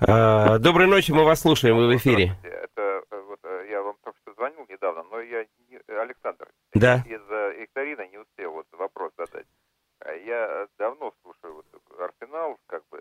Э, 0.00 0.58
доброй 0.58 0.86
ночи, 0.86 1.12
мы 1.12 1.24
вас 1.24 1.40
слушаем, 1.40 1.76
вы 1.76 1.88
в 1.88 1.96
эфире. 1.96 2.36
Это 2.42 3.02
э, 3.10 3.22
вот 3.28 3.38
э, 3.44 3.66
я 3.70 3.82
вам 3.82 3.94
только 4.04 4.18
что 4.22 4.34
звонил 4.34 4.66
недавно, 4.68 5.02
но 5.10 5.20
я 5.20 5.44
Александр 6.02 6.48
Да. 6.74 7.04
из-за 7.06 7.50
викторины 7.60 8.08
не 8.10 8.18
успел 8.18 8.52
вот 8.52 8.66
вопрос 8.72 9.12
задать. 9.18 9.46
Я 10.26 10.66
давно 10.78 11.12
слушаю 11.22 11.54
вот 11.56 11.66
Арсенал, 12.00 12.56
как 12.66 12.82
бы 12.90 12.98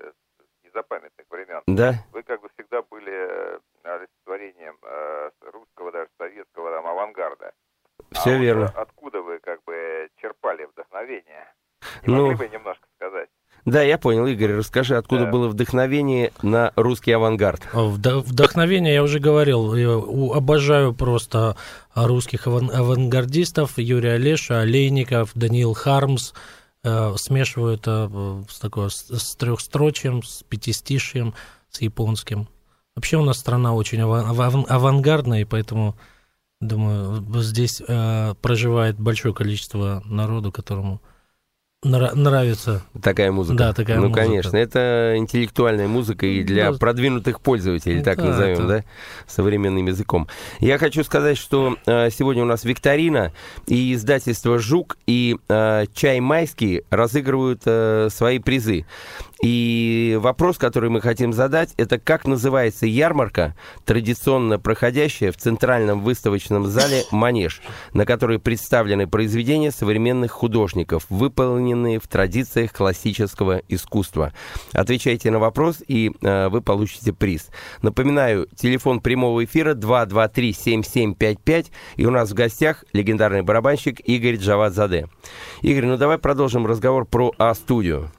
незапамятных 0.69 1.25
времен. 1.29 1.61
Да. 1.67 1.95
Вы 2.13 2.23
как 2.23 2.41
бы 2.41 2.49
всегда 2.55 2.81
были 2.89 3.11
э, 3.11 3.59
олицетворением 3.83 4.77
э, 4.83 5.29
русского, 5.51 5.91
даже 5.91 6.09
советского 6.17 6.71
там, 6.71 6.87
авангарда. 6.87 7.51
Все 8.11 8.31
а 8.31 8.33
вот, 8.33 8.41
верно. 8.41 8.63
э, 8.75 8.79
откуда 8.79 9.21
вы 9.21 9.39
как 9.39 9.59
бы 9.65 10.07
черпали 10.21 10.65
вдохновение? 10.65 11.53
Не 12.05 12.13
Ну, 12.15 12.27
могли 12.31 12.47
бы 12.47 12.53
немножко 12.53 12.85
сказать? 12.97 13.29
Да, 13.65 13.81
я 13.81 13.97
понял, 13.97 14.25
Игорь, 14.25 14.53
расскажи, 14.53 14.95
откуда 14.95 15.25
было 15.25 15.47
вдохновение 15.49 16.31
на 16.41 16.71
русский 16.75 17.11
авангард. 17.11 17.61
Вд- 17.73 18.19
Вдохновение, 18.21 18.93
я 18.93 19.03
уже 19.03 19.19
говорил, 19.19 19.75
я 19.75 19.93
обожаю 20.35 20.93
просто 20.93 21.55
русских 21.93 22.47
аван- 22.47 22.71
авангардистов, 22.71 23.77
Юрия 23.77 24.13
Олеша, 24.13 24.61
Олейников, 24.61 25.31
Даниил 25.35 25.73
Хармс, 25.73 26.33
э, 26.83 27.15
смешиваю 27.17 27.75
это 27.75 28.09
э, 28.11 28.43
с, 28.49 28.59
такой, 28.59 28.89
с, 28.89 29.35
трехстрочием, 29.35 30.23
с 30.23 30.43
пятистишием, 30.43 31.33
с 31.69 31.81
японским. 31.81 32.47
Вообще 32.95 33.17
у 33.17 33.23
нас 33.23 33.37
страна 33.37 33.73
очень 33.73 33.99
ава- 33.99 34.29
ава- 34.29 34.65
авангардная, 34.67 35.41
и 35.41 35.45
поэтому, 35.45 35.95
думаю, 36.61 37.23
здесь 37.41 37.81
э, 37.87 38.35
проживает 38.41 38.99
большое 38.99 39.33
количество 39.33 40.01
народу, 40.05 40.51
которому 40.51 41.01
нра- 41.85 42.13
нравится 42.15 42.81
Такая 43.01 43.31
музыка. 43.31 43.57
Да, 43.57 43.73
такая 43.73 43.97
ну, 43.97 44.07
музыка. 44.09 44.21
конечно, 44.25 44.57
это 44.57 45.13
интеллектуальная 45.15 45.87
музыка 45.87 46.25
и 46.25 46.43
для 46.43 46.71
Да. 46.71 46.77
продвинутых 46.77 47.39
пользователей, 47.41 48.03
так 48.03 48.17
Да, 48.17 48.25
назовем, 48.25 48.57
это- 48.57 48.67
да, 48.67 48.83
современным 49.27 49.85
языком. 49.87 50.27
Я 50.59 50.77
хочу 50.77 51.03
сказать, 51.03 51.37
что 51.37 51.77
э, 51.85 52.09
сегодня 52.11 52.43
у 52.43 52.45
нас 52.45 52.63
викторина, 52.65 53.31
и 53.67 53.93
издательство 53.93 54.59
«Жук» 54.59 54.97
и 55.07 55.37
э, 55.47 55.85
«Чай 55.93 56.19
майский» 56.19 56.83
разыгрывают 56.89 57.61
э, 57.65 58.09
свои 58.11 58.39
призы. 58.39 58.85
И 59.41 60.17
вопрос, 60.19 60.57
который 60.57 60.89
мы 60.89 60.99
хотим 61.01 61.31
задать, 61.31 61.73
это 61.77 61.97
как 61.97 62.27
называется 62.27 62.85
ярмарка, 62.85 63.55
традиционно 63.85 64.59
проходящая 64.59 65.31
в 65.31 65.37
центральном 65.37 66.01
выставочном 66.01 66.65
зале 66.67 67.03
«Манеж», 67.11 67.61
на 67.93 68.05
которой 68.05 68.39
представлены 68.39 69.07
произведения 69.07 69.71
современных 69.71 70.31
художников, 70.31 71.05
выполненные 71.09 71.99
в 71.99 72.07
традициях 72.07 72.73
классического 72.73 73.61
искусства. 73.69 74.33
Отвечайте 74.73 75.31
на 75.31 75.39
вопрос, 75.39 75.81
и 75.87 76.11
э, 76.21 76.49
вы 76.49 76.61
получите 76.61 77.13
приз. 77.13 77.47
Напоминаю, 77.81 78.49
телефон 78.55 78.99
прямого 78.99 79.45
эфира 79.45 79.73
223-7755, 79.73 81.67
и 81.95 82.05
у 82.05 82.11
нас 82.11 82.31
в 82.31 82.33
гостях 82.33 82.83
легендарный 82.91 83.43
барабанщик 83.43 84.01
Игорь 84.01 84.35
Джавадзаде. 84.35 85.07
Игорь, 85.61 85.85
ну 85.85 85.95
давай 85.95 86.17
продолжим 86.17 86.67
разговор 86.67 87.05
про 87.05 87.31
А-студию. 87.37 88.11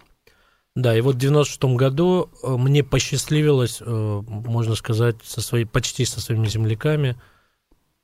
Да, 0.76 0.96
и 0.96 1.00
вот 1.00 1.16
в 1.16 1.18
96 1.18 1.64
году 1.76 2.30
э, 2.42 2.48
мне 2.56 2.84
посчастливилось, 2.84 3.78
э, 3.80 4.22
можно 4.26 4.76
сказать, 4.76 5.16
со 5.24 5.40
своей, 5.40 5.64
почти 5.64 6.04
со 6.04 6.20
своими 6.20 6.46
земляками 6.46 7.16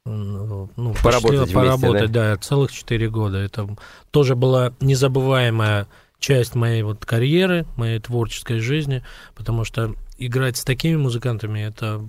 э, 0.04 0.10
ну, 0.10 0.94
Поработать 1.02 1.38
вместе, 1.38 1.54
поработать, 1.54 2.10
да? 2.10 2.36
целых 2.38 2.72
4 2.72 3.08
года. 3.08 3.38
Это 3.38 3.76
тоже 4.10 4.34
была 4.34 4.74
незабываемая 4.80 5.86
часть 6.18 6.56
моей 6.56 6.82
вот 6.82 7.04
карьеры, 7.06 7.66
моей 7.76 8.00
творческой 8.00 8.58
жизни, 8.58 9.04
потому 9.36 9.64
что 9.64 9.94
играть 10.18 10.56
с 10.56 10.64
такими 10.64 10.96
музыкантами 10.96 11.60
это, 11.60 12.04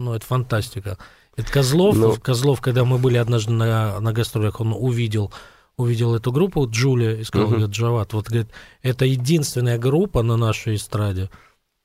ну, 0.00 0.14
это 0.14 0.26
фантастика. 0.26 0.98
Это 1.36 1.52
Козлов, 1.52 1.96
Ну. 1.96 2.16
Козлов, 2.16 2.60
когда 2.60 2.84
мы 2.84 2.98
были 2.98 3.16
однажды 3.16 3.52
на, 3.52 4.00
на 4.00 4.12
гастролях, 4.12 4.60
он 4.60 4.72
увидел 4.72 5.32
увидел 5.80 6.14
эту 6.14 6.32
группу, 6.32 6.68
Джулия, 6.68 7.16
и 7.16 7.24
сказал, 7.24 7.48
говорит, 7.48 7.70
Джават, 7.70 8.12
вот, 8.12 8.28
говорит, 8.28 8.50
это 8.82 9.04
единственная 9.04 9.78
группа 9.78 10.22
на 10.22 10.36
нашей 10.36 10.76
эстраде, 10.76 11.30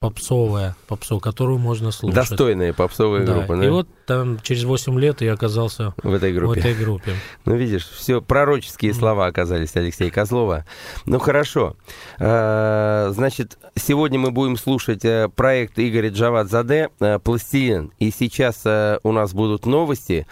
попсовая, 0.09 0.75
попсовая, 0.87 1.21
которую 1.21 1.57
можно 1.57 1.91
слушать. 1.91 2.15
Достойная 2.15 2.73
попсовая 2.73 3.25
Да, 3.25 3.33
группа, 3.33 3.53
И 3.53 3.65
да? 3.65 3.71
вот 3.71 3.87
там 4.05 4.39
через 4.41 4.63
8 4.63 4.99
лет 4.99 5.21
я 5.21 5.33
оказался 5.33 5.95
В 6.03 6.13
этой 6.13 6.31
группе. 6.31 6.61
В 6.61 6.63
этой 6.63 6.75
группе. 6.75 7.13
Ну, 7.45 7.55
видишь, 7.55 7.87
все 7.87 8.21
пророческие 8.21 8.93
слова 8.93 9.25
оказались 9.25 9.75
Алексея 9.75 10.11
Козлова. 10.11 10.65
Ну, 11.05 11.17
хорошо. 11.19 11.75
Э, 12.19 13.09
Значит, 13.11 13.57
сегодня 13.75 14.19
мы 14.19 14.29
будем 14.31 14.57
слушать 14.57 15.03
э, 15.05 15.27
проект 15.35 15.79
Игоря 15.79 16.09
Джавадзаде 16.09 16.89
э, 16.99 17.19
«Пластилин». 17.19 17.91
И 17.97 18.11
сейчас 18.11 18.63
у 19.03 19.11
нас 19.11 19.33
будут 19.33 19.65
новости, 19.65 20.27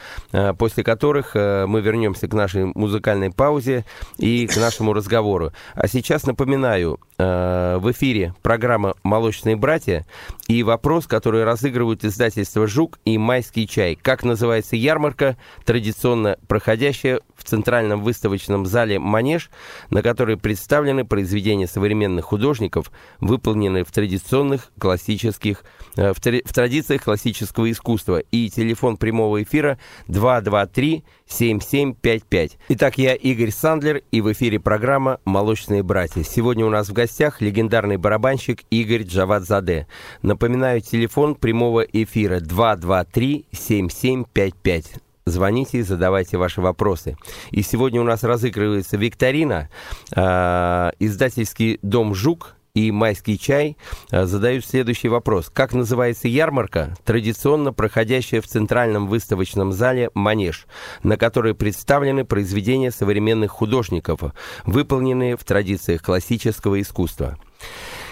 после 0.58 0.84
которых 0.84 1.36
мы 1.36 1.82
вернемся 1.82 2.28
к 2.28 2.34
нашей 2.34 2.66
музыкальной 2.66 3.32
паузе 3.32 3.86
и 4.18 4.46
к 4.48 4.56
нашему 4.58 4.94
разговору. 4.94 5.52
А 5.74 5.88
сейчас 5.88 6.26
напоминаю, 6.26 7.00
в 7.18 7.92
эфире 7.92 8.34
программа 8.42 8.96
«Молочные 9.04 9.56
братья» 9.56 10.06
и 10.48 10.64
вопрос, 10.64 11.08
который 11.08 11.44
разыгрывают 11.44 12.04
издательство 12.04 12.68
«Жук» 12.68 13.00
и 13.06 13.18
«Майский 13.18 13.68
чай». 13.68 13.98
Как 14.02 14.24
называется 14.24 14.76
ярмарка, 14.76 15.38
традиционно 15.66 16.38
проходящая 16.48 17.22
в 17.44 17.50
центральном 17.50 18.02
выставочном 18.02 18.66
зале 18.66 18.98
«Манеж», 19.00 19.52
на 19.90 20.02
которой 20.02 20.38
представлены 20.38 21.04
произведения 21.06 21.68
современных 21.68 22.24
художников, 22.26 22.92
выполненные 23.20 23.84
в 23.84 23.92
традиционных 23.92 24.72
классических, 24.80 25.66
э, 25.96 26.14
в, 26.14 26.22
тра- 26.22 26.42
в 26.46 26.54
традициях 26.54 27.04
классического 27.04 27.70
искусства. 27.70 28.20
И 28.32 28.50
телефон 28.50 28.96
прямого 28.98 29.44
эфира 29.44 29.78
223-7755. 30.08 32.52
Итак, 32.70 32.98
я 32.98 33.14
Игорь 33.16 33.52
Сандлер, 33.52 34.02
и 34.12 34.22
в 34.22 34.32
эфире 34.32 34.60
программа 34.60 35.20
«Молочные 35.26 35.84
братья». 35.84 36.24
Сегодня 36.24 36.66
у 36.66 36.70
нас 36.70 36.88
в 36.90 36.94
гостях 36.94 37.42
легендарный 37.42 37.98
барабанщик 37.98 38.62
Игорь 38.70 39.04
Джавадзаде. 39.04 39.88
Напоминаю, 40.22 40.80
телефон 40.82 41.36
прямого 41.36 41.82
эфира 41.82 42.40
223-7755. 42.40 45.02
Звоните 45.26 45.80
и 45.80 45.82
задавайте 45.84 46.38
ваши 46.38 46.60
вопросы. 46.60 47.18
И 47.52 47.62
сегодня 47.62 48.02
у 48.02 48.04
нас 48.04 48.24
разыгрывается 48.24 48.98
викторина. 48.98 49.70
А, 50.16 50.92
Издательский 51.00 51.80
дом 51.82 52.14
«Жук» 52.14 52.56
и 52.74 52.92
«Майский 52.92 53.40
чай» 53.40 53.78
а, 54.12 54.26
задают 54.26 54.66
следующий 54.66 55.08
вопрос. 55.08 55.50
Как 55.50 55.74
называется 55.74 56.28
ярмарка, 56.28 56.96
традиционно 57.06 57.72
проходящая 57.72 58.42
в 58.42 58.48
центральном 58.48 59.08
выставочном 59.08 59.72
зале 59.72 60.10
«Манеж», 60.14 60.68
на 61.04 61.16
которой 61.16 61.56
представлены 61.56 62.26
произведения 62.26 62.92
современных 62.92 63.52
художников, 63.52 64.20
выполненные 64.66 65.38
в 65.38 65.44
традициях 65.46 66.02
классического 66.02 66.82
искусства? 66.82 67.38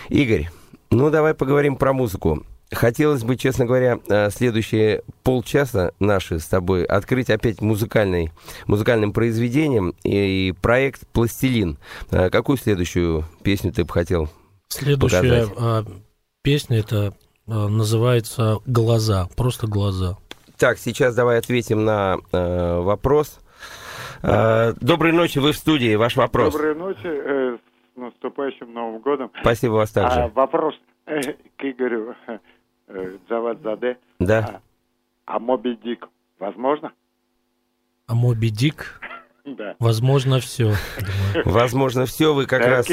Игорь, 0.08 0.50
ну 0.92 1.10
давай 1.10 1.34
поговорим 1.34 1.76
про 1.76 1.92
музыку. 1.92 2.46
Хотелось 2.72 3.24
бы, 3.24 3.36
честно 3.36 3.66
говоря, 3.66 4.00
э, 4.08 4.30
следующие 4.30 5.04
полчаса 5.24 5.92
наши 6.00 6.40
с 6.40 6.46
тобой 6.48 6.84
открыть 6.86 7.30
опять 7.30 7.62
музыкальный, 7.62 8.32
музыкальным 8.68 9.14
произведением 9.14 9.94
и 10.04 10.54
проект 10.62 11.08
«Пластилин». 11.08 11.78
Э, 12.12 12.30
Какую 12.30 12.58
следующую 12.58 13.26
песню 13.44 13.72
ты 13.72 13.84
бы 13.84 13.94
хотел 13.94 14.30
Следующая 14.70 15.22
показать? 15.22 15.50
а, 15.58 15.84
песня 16.42 16.80
это 16.80 17.14
называется 17.48 18.60
«Глаза», 18.66 19.28
просто 19.36 19.68
«Глаза». 19.68 20.18
Так, 20.58 20.78
сейчас 20.78 21.16
давай 21.16 21.40
ответим 21.40 21.86
на 21.86 22.18
э, 22.32 22.80
вопрос. 22.82 23.40
Э, 24.22 24.74
доброй 24.80 25.12
ночи, 25.12 25.40
вы 25.40 25.54
в 25.54 25.58
студии, 25.58 25.96
ваш 25.96 26.16
вопрос. 26.16 26.54
Доброй 26.54 26.76
ночи, 26.76 27.00
э, 27.04 27.58
с 27.58 27.98
наступающим 27.98 28.72
Новым 28.72 29.02
годом. 29.02 29.32
Спасибо 29.42 29.74
вас 29.74 29.92
также. 29.92 30.20
А, 30.20 30.28
вопрос 30.30 30.76
э, 31.08 31.20
к 31.58 31.64
Игорю 31.64 32.16
э, 32.94 33.18
Джавадзаде. 33.30 33.98
Да. 34.20 34.62
А, 35.26 35.36
а 35.36 35.40
Моби 35.40 35.76
Дик 35.84 36.08
возможно? 36.40 36.92
А 38.08 38.16
Моби 38.16 38.50
Дик, 38.50 39.00
Да. 39.46 39.76
возможно, 39.80 40.40
все. 40.40 40.74
Возможно, 41.46 42.06
все 42.06 42.34
вы 42.34 42.46
как 42.46 42.62
раз... 42.66 42.88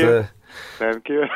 Thank 0.79 1.05
you. 1.09 1.27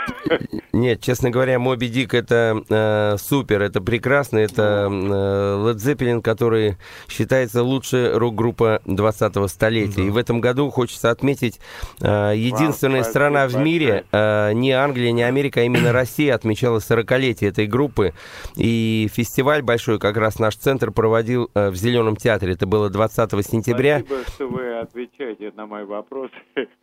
Нет, 0.72 1.00
честно 1.00 1.30
говоря, 1.30 1.58
Моби 1.58 1.88
Дик 1.88 2.14
это 2.14 2.62
э, 2.68 3.16
супер, 3.18 3.62
это 3.62 3.80
прекрасно, 3.80 4.38
это 4.38 4.88
э, 4.90 4.94
Led 4.94 5.76
Zeppelin, 5.76 6.22
который 6.22 6.76
считается 7.08 7.62
лучшей 7.62 8.16
рок-группа 8.16 8.80
20-го 8.86 9.48
столетия. 9.48 10.06
И 10.06 10.10
в 10.10 10.16
этом 10.16 10.40
году 10.40 10.70
хочется 10.70 11.10
отметить, 11.10 11.60
э, 12.00 12.32
единственная 12.36 13.02
спасибо 13.02 13.12
страна 13.12 13.48
в 13.48 13.56
мире, 13.56 14.04
э, 14.12 14.52
не 14.54 14.72
Англия, 14.72 15.12
не 15.12 15.22
Америка, 15.22 15.60
а 15.60 15.64
именно 15.64 15.92
Россия 15.92 16.34
отмечала 16.34 16.78
40-летие 16.78 17.50
этой 17.50 17.66
группы. 17.66 18.12
И 18.56 19.08
фестиваль 19.12 19.62
большой, 19.62 19.98
как 19.98 20.16
раз 20.16 20.38
наш 20.38 20.56
центр 20.56 20.90
проводил 20.90 21.50
э, 21.54 21.70
в 21.70 21.76
Зеленом 21.76 22.16
театре. 22.16 22.52
Это 22.52 22.66
было 22.66 22.90
20 22.90 23.30
сентября. 23.46 24.00
Спасибо, 24.00 24.24
что 24.30 24.48
вы 24.48 24.78
отвечаете 24.78 25.52
на 25.56 25.66
мой 25.66 25.84
вопрос. 25.84 26.30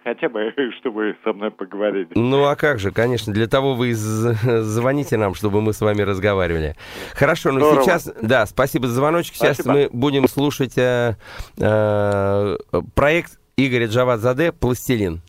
Хотя 0.04 0.30
бы, 0.30 0.54
чтобы 0.80 1.16
со 1.24 1.34
мной 1.34 1.52
поговорили. 1.52 2.10
Ну 2.30 2.46
а 2.46 2.56
как 2.56 2.80
же, 2.80 2.92
конечно, 2.92 3.34
для 3.34 3.48
того 3.48 3.74
вы 3.74 3.96
звоните 3.96 5.18
нам, 5.18 5.34
чтобы 5.34 5.62
мы 5.62 5.74
с 5.74 5.82
вами 5.82 6.04
разговаривали. 6.04 6.76
Хорошо, 7.16 7.52
ну 7.52 7.60
Здорово. 7.60 7.84
сейчас, 7.84 8.10
да, 8.22 8.46
спасибо 8.46 8.88
за 8.88 8.96
звоночек. 8.96 9.36
Сейчас 9.36 9.56
Спасибо. 9.56 9.74
мы 9.74 9.90
будем 9.92 10.28
слушать 10.28 10.78
э, 10.78 11.16
э, 11.58 12.58
проект 12.94 13.40
Игоря 13.58 13.88
Джавадзаде 13.88 14.52
«Пластилин». 14.52 15.22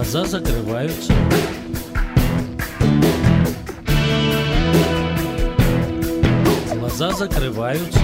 Глаза 0.00 0.24
закрываются. 0.24 1.12
Глаза 6.72 7.12
закрываются. 7.12 8.00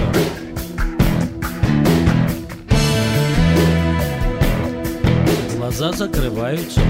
Глаза 5.57 5.91
закрываются. 5.93 6.81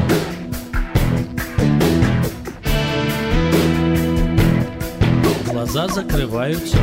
Глаза 5.49 5.87
закрываются. 5.87 6.77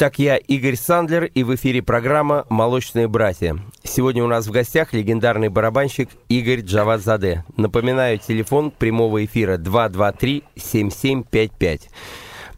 Итак, 0.00 0.20
я 0.20 0.36
Игорь 0.36 0.76
Сандлер, 0.76 1.24
и 1.24 1.42
в 1.42 1.52
эфире 1.56 1.82
программа 1.82 2.46
«Молочные 2.48 3.08
братья». 3.08 3.56
Сегодня 3.82 4.22
у 4.22 4.28
нас 4.28 4.46
в 4.46 4.52
гостях 4.52 4.92
легендарный 4.92 5.48
барабанщик 5.48 6.10
Игорь 6.28 6.60
Джавадзаде. 6.60 7.42
Напоминаю, 7.56 8.18
телефон 8.18 8.70
прямого 8.70 9.24
эфира 9.24 9.58
223-7755. 9.58 11.80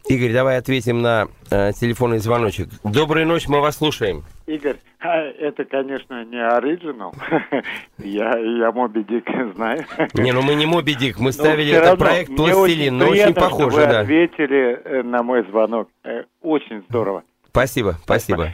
Игорь, 0.07 0.33
давай 0.33 0.57
ответим 0.57 1.01
на 1.01 1.29
э, 1.49 1.71
телефонный 1.73 2.19
звоночек. 2.19 2.69
Доброй 2.83 3.25
ночи, 3.25 3.49
мы 3.49 3.59
вас 3.59 3.77
слушаем. 3.77 4.23
Игорь, 4.45 4.77
а, 4.99 5.23
это, 5.23 5.65
конечно, 5.65 6.23
не 6.23 6.45
оригинал. 6.45 7.11
я, 7.97 8.37
я 8.37 8.71
Моби 8.71 9.03
Дик 9.03 9.27
знаю. 9.55 9.83
Не, 10.13 10.31
ну 10.31 10.43
мы 10.43 10.53
не 10.53 10.67
Моби 10.67 10.93
Дик, 10.93 11.17
мы 11.17 11.25
Но 11.25 11.31
ставили 11.31 11.73
этот 11.73 11.97
проект 11.97 12.35
«Пластилин», 12.35 12.99
но 12.99 13.07
очень 13.07 13.33
похоже, 13.33 13.77
вы 13.77 13.87
да. 13.87 14.01
ответили 14.01 14.79
э, 14.83 15.01
на 15.01 15.23
мой 15.23 15.43
звонок. 15.49 15.89
Э, 16.03 16.25
Очень 16.43 16.83
здорово. 16.87 17.23
Спасибо, 17.51 17.97
спасибо. 18.03 18.53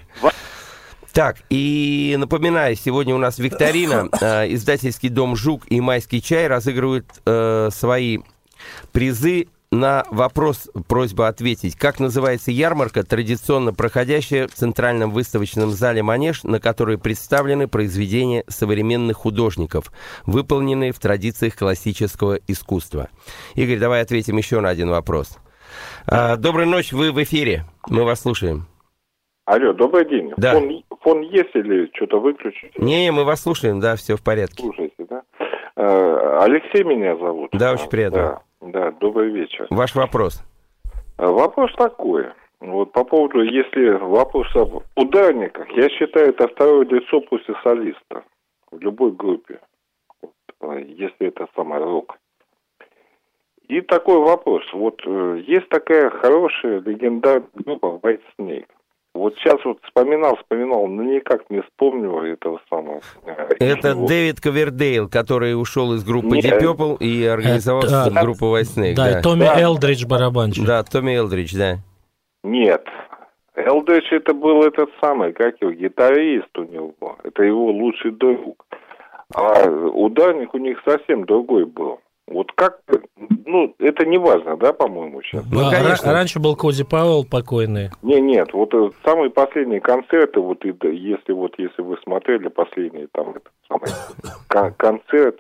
Так, 1.14 1.38
и 1.50 2.16
напоминаю, 2.20 2.76
сегодня 2.76 3.16
у 3.16 3.18
нас 3.18 3.40
викторина. 3.40 4.08
Э, 4.22 4.46
Издательский 4.54 5.10
дом 5.10 5.36
«Жук» 5.36 5.64
и 5.68 5.82
«Майский 5.82 6.22
чай» 6.22 6.46
разыгрывают 6.46 7.08
э, 7.26 7.70
свои 7.72 8.20
призы 8.92 9.48
на 9.72 10.06
вопрос 10.12 10.70
просьба 10.88 11.28
ответить. 11.28 11.76
Как 11.76 12.00
называется 12.00 12.52
ярмарка, 12.52 13.04
традиционно 13.04 13.74
проходящая 13.74 14.48
в 14.48 14.54
Центральном 14.54 15.12
выставочном 15.12 15.72
зале 15.72 16.04
«Манеж», 16.04 16.44
на 16.44 16.60
которой 16.60 16.98
представлены 16.98 17.68
произведения 17.68 18.44
современных 18.48 19.18
художников, 19.18 19.92
выполненные 20.26 20.92
в 20.92 21.00
традициях 21.00 21.56
классического 21.56 22.40
искусства? 22.48 23.10
Игорь, 23.56 23.80
давай 23.80 24.02
ответим 24.02 24.38
еще 24.38 24.60
на 24.60 24.70
один 24.70 24.90
вопрос. 24.90 25.38
А, 26.06 26.38
Доброй 26.38 26.66
ночи, 26.66 26.94
вы 26.94 27.12
в 27.12 27.22
эфире. 27.24 27.66
Мы 27.88 28.04
вас 28.04 28.22
слушаем. 28.22 28.68
Алло, 29.48 29.72
добрый 29.72 30.04
день. 30.04 30.34
Да. 30.36 30.56
Фон, 30.56 30.84
фон 31.00 31.22
есть 31.22 31.56
или 31.56 31.90
что-то 31.96 32.20
выключить? 32.20 32.78
Не, 32.78 33.10
мы 33.14 33.24
вас 33.24 33.44
слушаем, 33.44 33.80
да, 33.80 33.96
все 33.96 34.18
в 34.18 34.22
порядке. 34.22 34.62
Слушайте, 34.62 35.06
да? 35.10 35.24
Э, 35.78 36.42
Алексей 36.42 36.84
меня 36.84 37.16
зовут. 37.16 37.52
Да, 37.54 37.72
очень 37.72 37.90
приятно. 37.90 38.42
Да, 38.60 38.68
да, 38.68 38.92
добрый 39.00 39.32
вечер. 39.32 39.66
Ваш 39.70 39.96
вопрос. 39.96 40.44
А 41.16 41.32
Вопрос 41.32 41.72
такой. 41.78 42.26
Вот 42.60 42.92
по 42.92 43.06
поводу, 43.06 43.42
если 43.42 43.92
вопрос 43.92 44.54
об 44.54 44.84
ударниках, 44.98 45.70
я 45.78 45.88
считаю, 45.92 46.32
это 46.32 46.50
второе 46.50 46.86
лицо 46.86 47.22
после 47.22 47.56
солиста 47.64 48.24
в 48.70 48.80
любой 48.80 49.14
группе, 49.14 49.62
Вот, 50.22 50.34
э, 50.60 50.84
если 50.90 51.28
это 51.28 51.48
самый 51.56 51.80
рок. 51.80 52.18
И 53.70 53.80
такой 53.80 54.20
вопрос. 54.20 54.64
Вот 54.74 55.02
э, 55.06 55.42
есть 55.48 55.70
такая 55.70 56.10
хорошая 56.10 56.82
легендарная 56.82 57.48
группа 57.54 57.98
White 58.04 58.24
Snake. 58.38 58.68
Вот 59.14 59.34
сейчас 59.38 59.58
вот 59.66 59.80
вспоминал, 59.84 60.36
вспоминал, 60.38 60.86
но 60.88 61.02
никак 61.04 61.50
не 61.50 61.62
вспомнил 61.62 62.22
этого 62.22 62.62
самого. 62.70 63.02
э, 63.26 63.56
Это 63.60 63.90
его. 63.90 64.08
Дэвид 64.08 64.40
Ковердейл, 64.40 65.10
который 65.10 65.60
ушел 65.60 65.94
из 65.94 66.04
группы 66.04 66.36
Нет. 66.36 66.46
Deep 66.46 66.62
Purple 66.62 66.98
и 67.00 67.26
организовал 67.26 67.84
Это- 67.84 68.12
группу 68.22 68.46
White 68.56 68.76
Snake. 68.78 68.96
Да, 68.96 69.20
и 69.20 69.22
Томми 69.24 69.46
Элдридж 69.46 70.06
барабанщик. 70.06 70.66
Да, 70.66 70.84
Томми 70.84 71.16
Элдридж, 71.16 71.56
да. 71.58 71.78
Нет. 72.44 72.86
Элдэш 73.56 74.12
это 74.12 74.36
был 74.36 74.62
этот 74.62 74.92
самый, 75.02 75.34
как 75.34 75.60
его, 75.62 75.72
гитарист 75.72 76.56
у 76.60 76.64
него. 76.64 77.18
Это 77.24 77.42
его 77.42 77.72
лучший 77.72 78.12
друг. 78.12 78.64
А 79.34 79.66
ударник 79.68 80.54
у 80.54 80.60
них 80.60 80.80
совсем 80.86 81.26
другой 81.26 81.66
был. 81.66 82.00
Вот 82.28 82.52
как, 82.54 82.80
ну, 83.46 83.74
это 83.80 84.06
не 84.06 84.18
важно, 84.18 84.58
да, 84.58 84.74
по-моему, 84.74 85.22
сейчас? 85.22 85.46
Ну, 85.50 85.62
А, 85.62 85.72
ра- 85.74 86.12
Раньше 86.12 86.40
был 86.40 86.56
Коди 86.58 86.84
Пауэлл 86.84 87.24
покойный. 87.26 87.90
Не, 88.02 88.20
нет, 88.20 88.52
вот 88.54 88.74
э, 88.74 88.90
самые 89.06 89.30
последние 89.30 89.80
концерты, 89.80 90.42
вот 90.42 90.64
и 90.66 90.74
да, 90.74 90.90
если 90.90 91.32
вот 91.32 91.54
если 91.58 91.82
вы 91.82 91.98
смотрели 92.04 92.50
последний 92.50 93.08
там 93.14 93.30
этот 93.30 93.52
самый 93.70 93.90
кон- 94.50 94.74
концерт, 94.74 95.40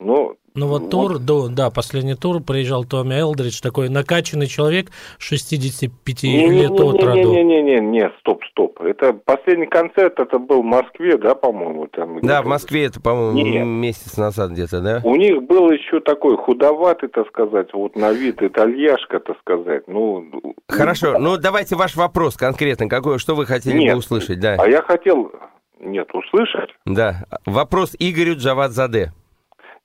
ну, 0.00 0.36
Ну 0.58 0.66
вот 0.66 0.90
тур, 0.90 1.20
да, 1.20 1.46
да, 1.48 1.70
последний 1.70 2.16
тур 2.16 2.42
приезжал 2.42 2.84
Томми 2.84 3.14
Элдридж, 3.14 3.60
такой 3.62 3.88
накачанный 3.88 4.48
человек, 4.48 4.88
65 5.18 6.22
лет 6.24 6.72
от 6.72 7.00
роду. 7.00 7.32
Не-не-не-не-не, 7.32 7.80
не, 7.80 8.10
стоп, 8.18 8.42
стоп. 8.50 8.80
Это 8.80 9.12
последний 9.12 9.66
концерт, 9.66 10.18
это 10.18 10.40
был 10.40 10.62
в 10.62 10.64
Москве, 10.64 11.16
да, 11.16 11.36
по-моему, 11.36 11.86
там. 11.86 12.18
Да, 12.22 12.42
в 12.42 12.46
Москве 12.46 12.86
это, 12.86 13.00
по-моему, 13.00 13.38
Нет. 13.38 13.66
месяц 13.66 14.16
назад 14.16 14.50
где-то, 14.50 14.80
да? 14.80 15.00
У 15.04 15.14
них 15.14 15.44
был 15.44 15.70
еще 15.70 16.00
такой 16.00 16.36
худоватый, 16.36 17.08
так 17.08 17.28
сказать, 17.28 17.68
вот 17.72 17.94
на 17.94 18.10
вид 18.10 18.42
итальяшка, 18.42 19.20
так 19.20 19.38
сказать. 19.38 19.84
Ну, 19.86 20.24
Хорошо, 20.66 21.18
ну 21.20 21.36
давайте 21.36 21.76
ваш 21.76 21.94
вопрос 21.94 22.36
конкретно. 22.36 22.88
Какой, 22.88 23.20
что 23.20 23.36
вы 23.36 23.46
хотели 23.46 23.78
Нет. 23.78 23.92
бы 23.92 24.00
услышать, 24.00 24.40
да? 24.40 24.56
а 24.58 24.68
я 24.68 24.82
хотел, 24.82 25.30
нет, 25.78 26.08
услышать? 26.12 26.70
Да. 26.84 27.26
Вопрос 27.46 27.94
Игорю 28.00 28.34
Джавадзаде. 28.34 29.12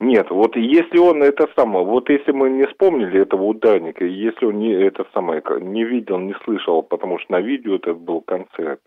Нет, 0.03 0.29
вот 0.31 0.57
если 0.57 0.97
он 0.97 1.23
это 1.23 1.47
самое, 1.55 1.85
вот 1.85 2.09
если 2.09 2.33
мы 2.33 2.49
не 2.49 2.65
вспомнили 2.65 3.21
этого 3.21 3.43
ударника, 3.43 4.03
если 4.03 4.45
он 4.45 4.59
не 4.59 4.73
это 4.73 5.07
самое 5.13 5.41
не 5.61 5.85
видел, 5.85 6.19
не 6.19 6.35
слышал, 6.43 6.83
потому 6.83 7.19
что 7.19 7.31
на 7.31 7.39
видео 7.39 7.75
это 7.75 7.93
был 7.93 8.19
концерт. 8.19 8.81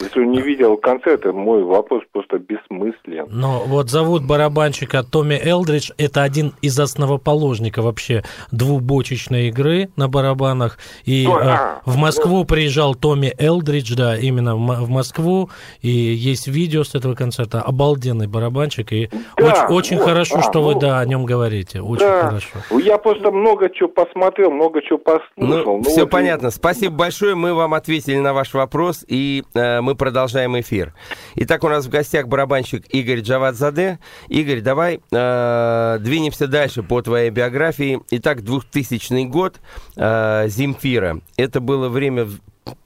Если 0.00 0.20
он 0.20 0.32
не 0.32 0.40
видел 0.40 0.76
концерт, 0.76 1.24
мой 1.26 1.62
вопрос 1.62 2.02
просто 2.10 2.38
бессмыслен. 2.38 3.26
Но 3.30 3.62
вот 3.66 3.88
зовут 3.88 4.26
барабанщика 4.26 5.04
Томми 5.04 5.34
Элдридж, 5.34 5.90
это 5.96 6.22
один 6.22 6.54
из 6.60 6.78
основоположников 6.78 7.84
вообще 7.84 8.24
двубочечной 8.50 9.48
игры 9.48 9.90
на 9.96 10.08
барабанах. 10.08 10.78
И 11.04 11.24
Ну, 11.24 11.36
а, 11.36 11.80
в 11.84 11.96
Москву 11.96 12.44
приезжал 12.44 12.94
Томми 12.94 13.32
Элдридж, 13.38 13.94
да, 13.94 14.16
именно 14.16 14.56
в 14.56 14.88
Москву, 14.88 15.50
и 15.80 15.88
есть 15.88 16.48
видео 16.48 16.82
с 16.82 16.94
этого 16.94 17.14
концерта, 17.14 17.60
обалденный 17.60 18.26
барабанщик, 18.26 18.92
и 18.92 19.08
Да, 19.36 19.66
очень, 19.66 19.74
очень 19.74 19.96
вот, 19.98 20.06
хорошо, 20.06 20.38
а, 20.38 20.42
что 20.42 20.62
вы, 20.62 20.74
ну, 20.74 20.80
да, 20.80 20.98
о 20.98 21.06
нем 21.06 21.24
говорите, 21.24 21.80
очень 21.80 22.06
да, 22.06 22.22
хорошо. 22.28 22.80
я 22.80 22.98
просто 22.98 23.30
много 23.30 23.70
чего 23.70 23.88
посмотрел, 23.88 24.50
много 24.50 24.82
чего 24.82 24.98
послушал. 24.98 25.78
Ну, 25.78 25.82
все 25.84 26.02
вот 26.02 26.10
понятно. 26.10 26.50
Спасибо 26.50 26.96
большое. 26.96 27.34
Мы 27.34 27.54
вам 27.54 27.74
ответили 27.74 28.16
на 28.16 28.34
ваш 28.34 28.52
вопрос, 28.54 29.04
и 29.06 29.44
э, 29.54 29.80
мы 29.80 29.91
продолжаем 29.94 30.58
эфир. 30.60 30.94
Итак, 31.36 31.64
у 31.64 31.68
нас 31.68 31.86
в 31.86 31.88
гостях 31.88 32.28
барабанщик 32.28 32.86
Игорь 32.94 33.20
Джавадзаде. 33.20 33.98
Игорь, 34.28 34.60
давай 34.60 35.00
э, 35.10 35.98
двинемся 36.00 36.46
дальше 36.46 36.82
по 36.82 37.02
твоей 37.02 37.30
биографии. 37.30 38.00
Итак, 38.10 38.42
2000 38.42 39.24
год, 39.26 39.60
э, 39.96 40.48
Земфира. 40.48 41.20
Это 41.36 41.60
было 41.60 41.88
время 41.88 42.28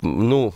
ну, 0.00 0.54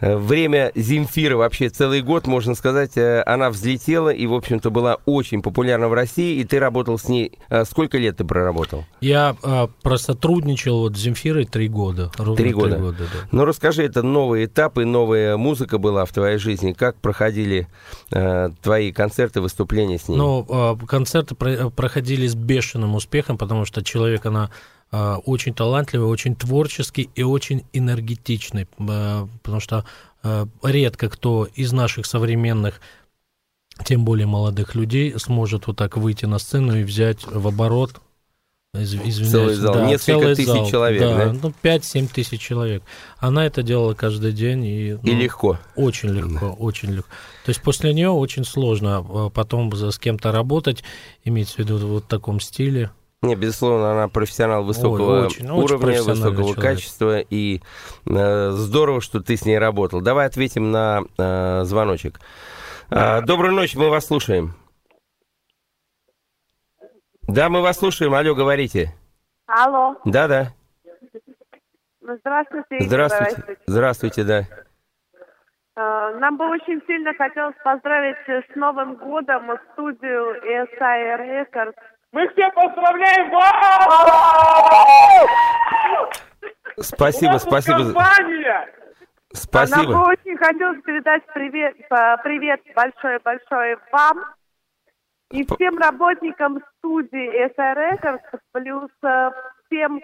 время 0.00 0.70
Земфиры 0.74 1.36
вообще 1.36 1.68
целый 1.68 2.02
год, 2.02 2.26
можно 2.26 2.54
сказать, 2.54 2.96
э, 2.96 3.22
она 3.26 3.50
взлетела 3.50 4.10
и, 4.10 4.26
в 4.26 4.34
общем-то, 4.34 4.70
была 4.70 4.98
очень 5.06 5.42
популярна 5.42 5.88
в 5.88 5.92
России, 5.94 6.40
и 6.40 6.44
ты 6.44 6.58
работал 6.58 6.98
с 6.98 7.08
ней. 7.08 7.32
э, 7.48 7.64
Сколько 7.64 7.98
лет 7.98 8.16
ты 8.18 8.24
проработал? 8.24 8.84
Я 9.00 9.36
э, 9.42 9.68
просотрудничал 9.82 10.80
вот 10.80 10.96
с 10.96 11.00
Земфирой 11.00 11.44
три 11.46 11.68
года. 11.68 12.10
Три 12.36 12.52
года. 12.52 12.78
да. 12.78 13.04
Ну, 13.32 13.44
расскажи, 13.44 13.82
это 13.84 14.02
новые 14.02 14.46
этапы, 14.46 14.84
новая 14.84 15.36
музыка 15.36 15.78
была 15.78 16.04
в 16.04 16.12
твоей 16.12 16.38
жизни. 16.38 16.72
Как 16.72 16.96
проходили 16.96 17.66
э, 18.12 18.50
твои 18.62 18.92
концерты, 18.92 19.40
выступления 19.40 19.98
с 19.98 20.08
ней? 20.08 20.16
Ну, 20.16 20.46
э, 20.48 20.86
концерты 20.86 21.34
про- 21.34 21.70
проходили 21.70 22.26
с 22.26 22.34
бешеным 22.34 22.94
успехом, 22.94 23.38
потому 23.38 23.64
что 23.64 23.82
человек, 23.82 24.26
она 24.26 24.50
очень 25.24 25.54
талантливый, 25.54 26.08
очень 26.08 26.36
творческий 26.36 27.10
и 27.14 27.22
очень 27.22 27.64
энергетичный, 27.72 28.68
э, 28.78 29.26
потому 29.42 29.60
что 29.60 29.84
э, 30.22 30.46
редко 30.62 31.08
кто 31.08 31.48
из 31.54 31.72
наших 31.72 32.06
современных 32.06 32.80
тем 33.84 34.04
более 34.04 34.26
молодых 34.26 34.74
людей 34.74 35.18
сможет 35.18 35.66
вот 35.66 35.76
так 35.76 35.96
выйти 35.96 36.26
на 36.26 36.38
сцену 36.38 36.76
и 36.76 36.84
взять 36.84 37.26
в 37.26 37.48
оборот 37.48 38.00
из- 38.74 38.94
извиняюсь, 38.94 39.30
Целый 39.30 39.54
зал, 39.54 39.74
да, 39.74 39.86
несколько 39.86 40.20
целый 40.20 40.34
тысяч 40.36 40.46
зал, 40.48 40.66
человек, 40.70 41.00
да? 41.00 41.32
Ну, 41.32 41.52
5-7 41.62 42.08
тысяч 42.12 42.40
человек. 42.40 42.82
Она 43.18 43.46
это 43.46 43.62
делала 43.62 43.94
каждый 43.94 44.32
день. 44.32 44.64
И, 44.64 44.90
И 44.90 44.98
ну, 45.02 45.20
легко. 45.20 45.58
Очень 45.76 46.10
легко, 46.10 46.50
очень 46.50 46.90
легко. 46.90 47.08
То 47.44 47.50
есть 47.50 47.62
после 47.62 47.94
нее 47.94 48.10
очень 48.10 48.44
сложно 48.44 49.04
э, 49.08 49.30
потом 49.32 49.72
с 49.74 49.98
кем-то 49.98 50.32
работать, 50.32 50.82
имеется 51.24 51.56
в 51.56 51.58
виду 51.60 51.78
вот 51.78 52.04
в 52.04 52.06
таком 52.08 52.40
стиле. 52.40 52.90
Не, 53.26 53.34
безусловно, 53.36 53.92
она 53.92 54.08
профессионал 54.08 54.64
высокого 54.64 55.26
очень- 55.26 55.48
очень 55.50 55.50
уровня, 55.64 55.78
профессиональный 55.86 56.30
высокого 56.30 56.54
человек. 56.54 56.62
качества, 56.62 57.20
и 57.20 57.60
э, 58.06 58.50
здорово, 58.50 59.00
что 59.00 59.20
ты 59.20 59.36
с 59.36 59.44
ней 59.44 59.58
работал. 59.58 60.00
Давай 60.00 60.26
ответим 60.26 60.70
на 60.70 61.02
э, 61.18 61.62
звоночек. 61.64 62.20
А, 62.90 63.22
доброй 63.22 63.52
ночи, 63.52 63.76
мы 63.78 63.88
вас 63.90 64.06
слушаем. 64.06 64.54
Да, 67.26 67.48
мы 67.48 67.62
вас 67.62 67.78
слушаем. 67.78 68.12
Алло, 68.14 68.34
говорите. 68.34 68.94
Алло. 69.46 69.96
Да-да. 70.04 70.52
Ну, 72.02 72.16
Здравствуйте. 72.20 72.76
Здравствуйте. 72.80 73.56
Здравствуйте, 73.66 74.24
да. 74.24 74.40
Э, 75.76 76.18
Нам 76.18 76.36
бы 76.36 76.46
очень 76.50 76.82
сильно 76.86 77.14
хотелось 77.14 77.56
поздравить 77.64 78.16
э, 78.28 78.42
с 78.52 78.56
Новым 78.56 78.96
годом 78.96 79.44
студию 79.72 80.36
SI 80.44 81.46
Records. 81.48 81.74
Мы 82.14 82.26
всех 82.28 82.54
поздравляем 82.54 83.30
вас! 83.30 83.52
Спасибо, 86.78 87.38
спасибо. 87.38 87.78
Компания! 87.78 88.68
Спасибо. 89.32 89.82
Нам 89.82 90.04
бы 90.04 90.10
очень 90.10 90.36
хотелось 90.36 90.80
передать 90.82 91.24
привет, 91.34 91.74
привет 92.22 92.60
большой-большой 92.76 93.78
вам 93.90 94.26
и 95.32 95.44
всем 95.44 95.76
работникам 95.76 96.62
студии 96.78 97.46
SR 97.48 97.98
Records, 97.98 98.20
плюс 98.52 98.90
э, 99.02 99.30
всем 99.66 99.98
э, 99.98 100.02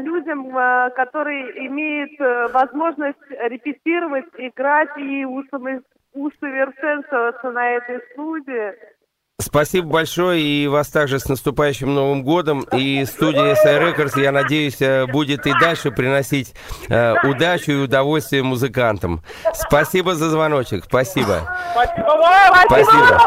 людям, 0.00 0.54
э, 0.54 0.90
которые 0.90 1.66
имеют 1.66 2.10
возможность 2.52 3.24
репетировать, 3.30 4.26
играть 4.36 4.94
и 4.98 5.24
усовершенствоваться 5.24 7.50
на 7.50 7.70
этой 7.70 8.02
студии. 8.12 8.97
Спасибо 9.40 9.86
большое 9.86 10.42
и 10.42 10.66
вас 10.66 10.88
также 10.88 11.20
с 11.20 11.28
наступающим 11.28 11.94
Новым 11.94 12.24
годом. 12.24 12.62
И 12.72 13.04
студия 13.04 13.54
SI 13.54 13.94
Records, 13.94 14.20
я 14.20 14.32
надеюсь, 14.32 14.80
э, 14.80 15.06
будет 15.06 15.46
и 15.46 15.52
дальше 15.60 15.92
приносить 15.92 16.54
э, 16.88 17.14
удачу 17.22 17.70
и 17.70 17.76
удовольствие 17.76 18.42
музыкантам. 18.42 19.22
Спасибо 19.54 20.16
за 20.16 20.30
звоночек. 20.30 20.86
Спасибо. 20.86 21.48
Спасибо. 21.72 22.18
Спасибо. 22.66 23.20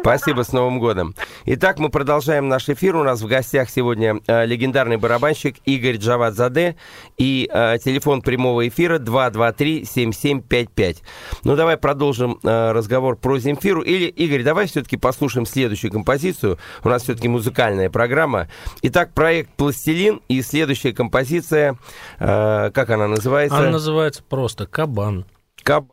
Спасибо 0.00 0.42
с 0.42 0.52
Новым 0.52 0.78
годом. 0.78 1.14
Итак, 1.46 1.78
мы 1.78 1.88
продолжаем 1.88 2.48
наш 2.48 2.68
эфир. 2.68 2.96
У 2.96 3.02
нас 3.02 3.22
в 3.22 3.26
гостях 3.26 3.70
сегодня 3.70 4.20
э, 4.26 4.44
легендарный 4.44 4.98
барабанщик 4.98 5.56
Игорь 5.64 5.96
Джавадзаде 5.96 6.76
и 7.16 7.48
э, 7.50 7.78
телефон 7.82 8.20
прямого 8.20 8.68
эфира 8.68 8.98
223-7755. 8.98 10.98
Ну, 11.44 11.56
давай 11.56 11.78
продолжим 11.78 12.38
э, 12.42 12.72
разговор 12.72 13.16
про 13.16 13.38
Земфиру. 13.54 13.82
Или, 13.82 14.06
Игорь, 14.06 14.42
давай 14.42 14.66
все-таки 14.66 14.96
послушаем 14.96 15.46
следующую 15.46 15.92
композицию. 15.92 16.58
У 16.82 16.88
нас 16.88 17.02
все-таки 17.02 17.28
музыкальная 17.28 17.90
программа. 17.90 18.48
Итак, 18.82 19.12
проект 19.14 19.50
«Пластилин» 19.56 20.20
и 20.28 20.42
следующая 20.42 20.92
композиция, 20.92 21.76
э, 22.18 22.70
как 22.72 22.90
она 22.90 23.06
называется? 23.08 23.58
Она 23.58 23.70
называется 23.70 24.22
просто 24.28 24.66
«Кабан». 24.66 25.24
Каб... 25.62 25.86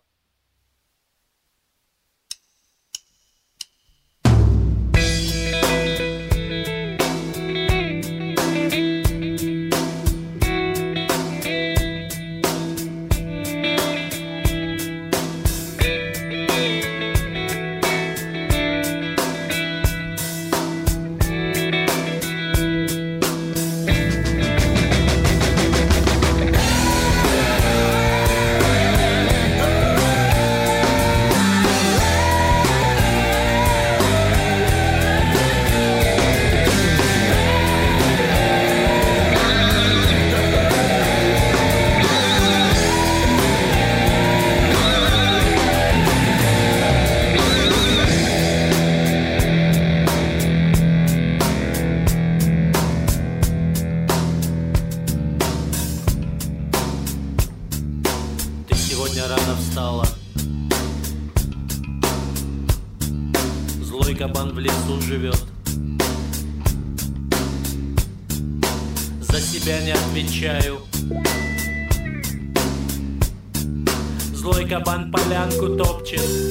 chłopciec 75.91 76.50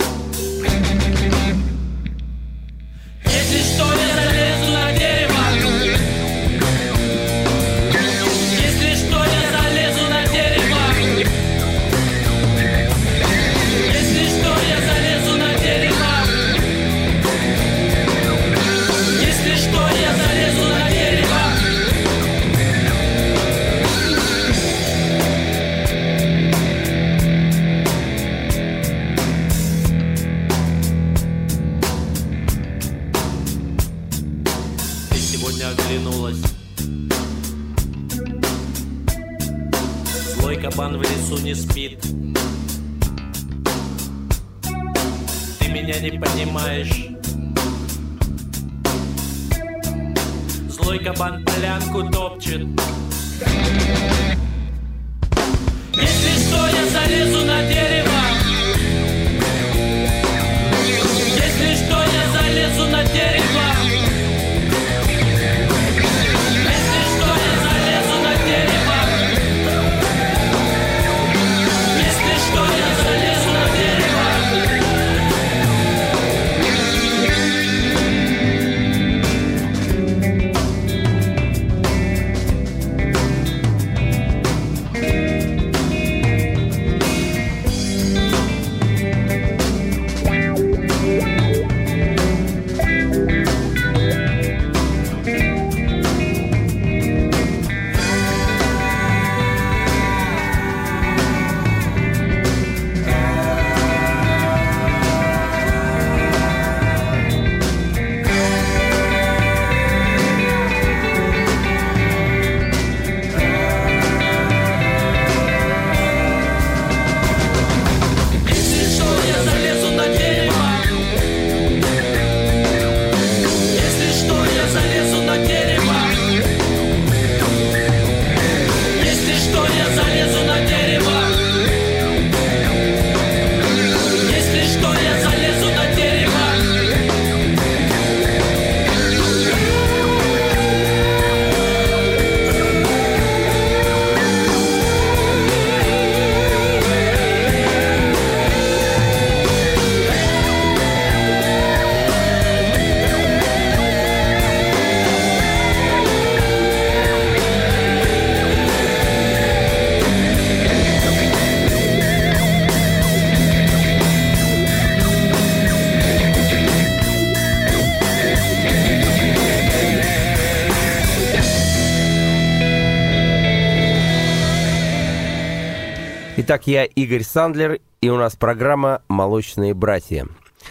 Итак, 176.43 176.66
я 176.66 176.86
Игорь 176.86 177.22
Сандлер, 177.22 177.80
и 178.01 178.09
у 178.09 178.16
нас 178.16 178.34
программа 178.34 179.03
«Молочные 179.09 179.74
братья». 179.74 180.26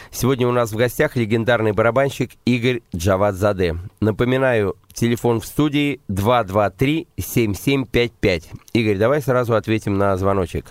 Сегодня 0.10 0.48
у 0.48 0.52
нас 0.52 0.72
в 0.72 0.76
гостях 0.76 1.16
легендарный 1.16 1.74
барабанщик 1.74 2.32
Игорь 2.44 2.82
Джавадзаде. 2.96 3.76
Напоминаю, 4.02 4.78
телефон 4.94 5.40
в 5.40 5.46
студии 5.46 6.02
223-7755. 6.10 8.46
Игорь, 8.74 8.98
давай 8.98 9.22
сразу 9.22 9.54
ответим 9.54 9.96
на 9.96 10.18
звоночек. 10.18 10.66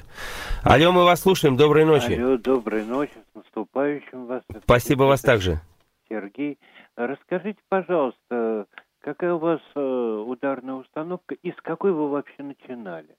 Алло, 0.64 0.90
мы 0.90 1.04
вас 1.04 1.20
слушаем. 1.20 1.56
Доброй 1.56 1.84
ночи. 1.84 2.14
Алло, 2.14 2.36
доброй 2.36 2.84
ночи. 2.84 3.14
С 3.30 3.36
наступающим 3.36 4.26
вас. 4.26 4.42
Спасибо 4.64 5.04
вас 5.04 5.20
также. 5.20 5.60
Сергей, 6.08 6.58
расскажите, 6.96 7.60
пожалуйста, 7.68 8.66
какая 9.00 9.34
у 9.34 9.38
вас 9.38 9.60
э, 9.76 9.80
ударная 9.80 10.74
установка 10.74 11.36
и 11.36 11.52
с 11.52 11.56
какой 11.62 11.92
вы 11.92 12.10
вообще 12.10 12.42
начинали? 12.42 13.14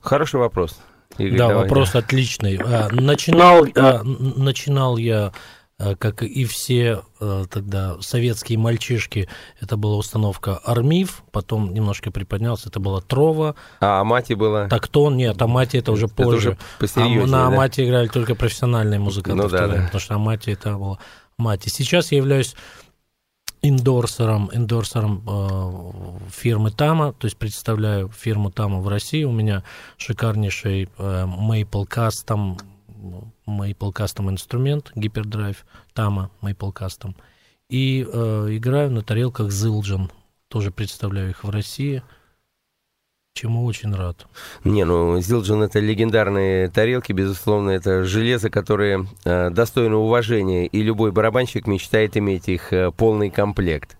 Хороший 0.00 0.38
вопрос. 0.38 0.80
Игорь, 1.18 1.38
да, 1.38 1.48
давай, 1.48 1.62
вопрос 1.64 1.92
да. 1.92 2.00
отличный. 2.00 2.56
А, 2.62 2.88
Начинал, 2.90 3.66
а, 3.74 4.02
начинал 4.04 4.96
я, 4.96 5.32
а, 5.78 5.94
как 5.96 6.22
и 6.22 6.44
все 6.44 7.02
тогда 7.50 7.96
советские 8.00 8.58
мальчишки, 8.58 9.28
это 9.60 9.76
была 9.76 9.96
установка 9.96 10.56
Армив, 10.64 11.22
потом 11.32 11.72
немножко 11.74 12.10
приподнялся, 12.10 12.68
это 12.68 12.80
была 12.80 13.00
Трова. 13.00 13.54
А 13.80 14.00
Амати 14.00 14.34
было? 14.34 14.68
Тактон, 14.68 15.16
нет, 15.16 15.40
Амати 15.40 15.76
это 15.78 15.92
уже 15.92 16.06
Это 16.06 16.14
позже. 16.14 16.56
уже 16.80 16.90
А 16.96 17.26
на 17.26 17.26
да? 17.26 17.46
Амати 17.48 17.84
играли 17.84 18.08
только 18.08 18.34
профессиональные 18.34 19.00
музыканты 19.00 19.42
Ну 19.42 19.48
да, 19.48 19.66
время, 19.66 19.78
да. 19.78 19.84
потому 19.84 20.00
что 20.00 20.14
Амати 20.14 20.50
это 20.50 20.76
было 20.76 20.98
Мати. 21.38 21.68
Сейчас 21.68 22.12
я 22.12 22.18
являюсь 22.18 22.54
индорсером, 23.62 24.50
индорсером 24.52 25.22
э, 25.26 26.30
фирмы 26.30 26.70
Тама, 26.70 27.12
то 27.12 27.26
есть 27.26 27.36
представляю 27.36 28.08
фирму 28.08 28.50
Тама 28.50 28.80
в 28.80 28.88
России. 28.88 29.24
У 29.24 29.32
меня 29.32 29.62
шикарнейший 29.96 30.84
э, 30.84 31.24
Maple 31.26 31.88
Custom, 31.88 32.60
Maple 33.46 33.92
Custom 33.92 34.30
инструмент, 34.30 34.92
гипердрайв 34.94 35.64
Тама 35.94 36.30
Maple 36.42 36.72
Custom. 36.72 37.14
И 37.68 38.06
э, 38.10 38.48
играю 38.50 38.90
на 38.90 39.02
тарелках 39.02 39.48
Zildjian, 39.48 40.10
тоже 40.48 40.70
представляю 40.70 41.30
их 41.30 41.42
в 41.42 41.50
России, 41.50 42.02
чему 43.36 43.64
очень 43.64 43.94
рад. 43.94 44.26
Не, 44.64 44.84
ну, 44.84 45.20
Зилджин 45.20 45.62
это 45.62 45.78
легендарные 45.78 46.68
тарелки, 46.68 47.12
безусловно, 47.12 47.70
это 47.70 48.04
железо, 48.04 48.50
которое 48.50 49.06
э, 49.24 49.50
достойно 49.50 49.98
уважения, 49.98 50.66
и 50.66 50.82
любой 50.82 51.12
барабанщик 51.12 51.66
мечтает 51.66 52.16
иметь 52.16 52.48
их 52.48 52.72
э, 52.72 52.90
полный 52.90 53.30
комплект. 53.30 53.96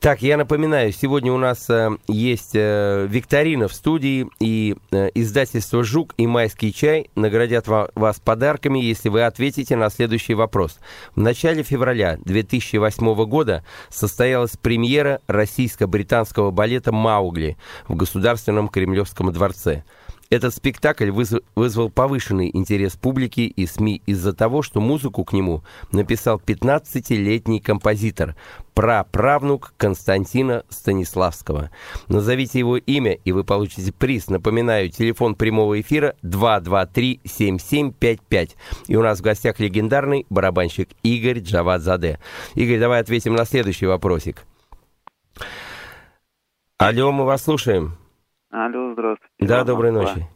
Так, 0.00 0.22
я 0.22 0.38
напоминаю, 0.38 0.92
сегодня 0.92 1.30
у 1.30 1.36
нас 1.36 1.68
э, 1.68 1.90
есть 2.08 2.52
э, 2.54 3.06
викторина 3.06 3.68
в 3.68 3.74
студии, 3.74 4.28
и 4.40 4.74
э, 4.92 5.10
издательство 5.12 5.84
«Жук» 5.84 6.14
и 6.16 6.26
«Майский 6.26 6.72
чай» 6.72 7.10
наградят 7.16 7.68
ва- 7.68 7.90
вас 7.94 8.18
подарками, 8.18 8.78
если 8.78 9.10
вы 9.10 9.24
ответите 9.24 9.76
на 9.76 9.90
следующий 9.90 10.32
вопрос. 10.32 10.78
В 11.14 11.20
начале 11.20 11.62
февраля 11.62 12.16
2008 12.24 13.14
года 13.26 13.62
состоялась 13.90 14.56
премьера 14.56 15.20
российско-британского 15.26 16.50
балета 16.50 16.92
«Маугли» 16.92 17.58
в 17.86 17.94
Государственном 17.94 18.68
Кремлевском 18.68 19.30
дворце. 19.30 19.84
Этот 20.30 20.54
спектакль 20.54 21.10
вызв- 21.10 21.44
вызвал 21.56 21.90
повышенный 21.90 22.50
интерес 22.54 22.94
публики 22.94 23.40
и 23.40 23.66
СМИ 23.66 24.00
из-за 24.06 24.32
того, 24.32 24.62
что 24.62 24.80
музыку 24.80 25.24
к 25.24 25.32
нему 25.32 25.64
написал 25.90 26.38
15-летний 26.38 27.58
композитор, 27.58 28.36
праправнук 28.74 29.74
Константина 29.76 30.62
Станиславского. 30.68 31.72
Назовите 32.06 32.60
его 32.60 32.76
имя, 32.76 33.14
и 33.14 33.32
вы 33.32 33.42
получите 33.42 33.92
приз. 33.92 34.28
Напоминаю, 34.28 34.88
телефон 34.88 35.34
прямого 35.34 35.80
эфира 35.80 36.14
223-7755. 36.22 38.50
И 38.86 38.94
у 38.94 39.02
нас 39.02 39.18
в 39.18 39.22
гостях 39.22 39.58
легендарный 39.58 40.26
барабанщик 40.30 40.90
Игорь 41.02 41.40
Джавадзаде. 41.40 42.20
Игорь, 42.54 42.78
давай 42.78 43.00
ответим 43.00 43.34
на 43.34 43.44
следующий 43.44 43.86
вопросик. 43.86 44.44
Алло, 46.78 47.10
мы 47.10 47.24
вас 47.24 47.42
слушаем. 47.42 47.99
Алло, 48.50 48.92
здравствуйте. 48.94 49.32
Да, 49.38 49.62
доброй 49.62 49.92
ночи. 49.92 50.26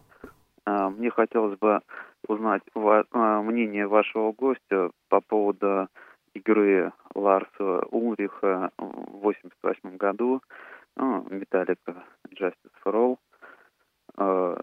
А, 0.65 0.89
Мне 0.89 1.11
хотелось 1.11 1.59
бы 1.59 1.81
узнать 2.29 2.63
а, 2.75 3.43
мнение 3.43 3.89
вашего 3.89 4.31
гостя 4.31 4.91
по 5.09 5.21
поводу 5.21 5.89
игры 6.33 6.93
Ларса 7.17 7.81
Улриха 7.91 8.71
в 8.79 9.19
88 9.21 9.97
году, 9.97 10.41
ну, 10.97 11.27
Металлика 11.29 12.05
Justice 12.31 12.55
for 12.85 12.95
All. 12.95 13.19
А, 14.17 14.61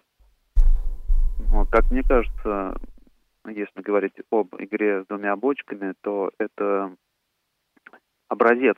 Как 1.71 1.91
мне 1.91 2.03
кажется, 2.03 2.77
если 3.45 3.81
говорить 3.81 4.15
об 4.31 4.55
игре 4.59 5.03
с 5.03 5.07
двумя 5.07 5.35
бочками, 5.35 5.93
то 6.01 6.31
это 6.37 6.95
образец 8.29 8.77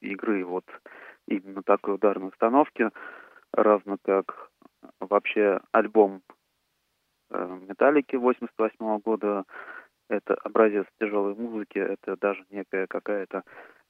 игры 0.00 0.46
вот 0.46 0.64
именно 1.28 1.62
такой 1.62 1.96
ударной 1.96 2.28
установки, 2.28 2.88
равно 3.52 3.96
как 4.04 4.50
вообще 5.00 5.60
альбом 5.72 6.22
э, 7.30 7.58
Металлики 7.68 8.16
88 8.16 8.98
года, 8.98 9.44
это 10.08 10.34
образец 10.42 10.86
тяжелой 10.98 11.34
музыки, 11.34 11.78
это 11.78 12.16
даже 12.20 12.44
некая 12.50 12.86
какая-то 12.86 13.42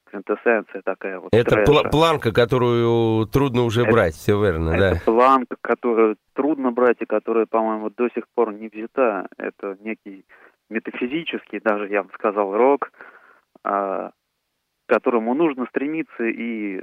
квинтэссенция 0.04 0.82
такая 0.84 1.20
вот 1.20 1.28
Это 1.32 1.50
трэша. 1.50 1.72
пла- 1.72 1.90
планка, 1.90 2.32
которую 2.32 3.26
трудно 3.26 3.62
уже 3.62 3.82
Это- 3.82 3.92
брать, 3.92 4.14
все 4.14 4.40
верно, 4.42 4.72
да. 4.76 4.92
Это 4.96 5.04
планка, 5.04 5.56
которую 5.60 6.16
трудно 6.34 6.72
брать 6.72 6.96
и 7.00 7.06
которая, 7.06 7.46
по-моему, 7.46 7.90
до 7.90 8.08
сих 8.10 8.24
пор 8.34 8.52
не 8.52 8.68
взята. 8.68 9.28
Это 9.38 9.76
некий 9.80 10.24
метафизический, 10.68 11.60
даже 11.60 11.88
я 11.88 12.02
бы 12.02 12.10
сказал, 12.14 12.52
рок, 12.56 12.92
а, 13.62 14.10
к 14.10 14.12
которому 14.92 15.34
нужно 15.34 15.66
стремиться 15.66 16.24
и 16.24 16.82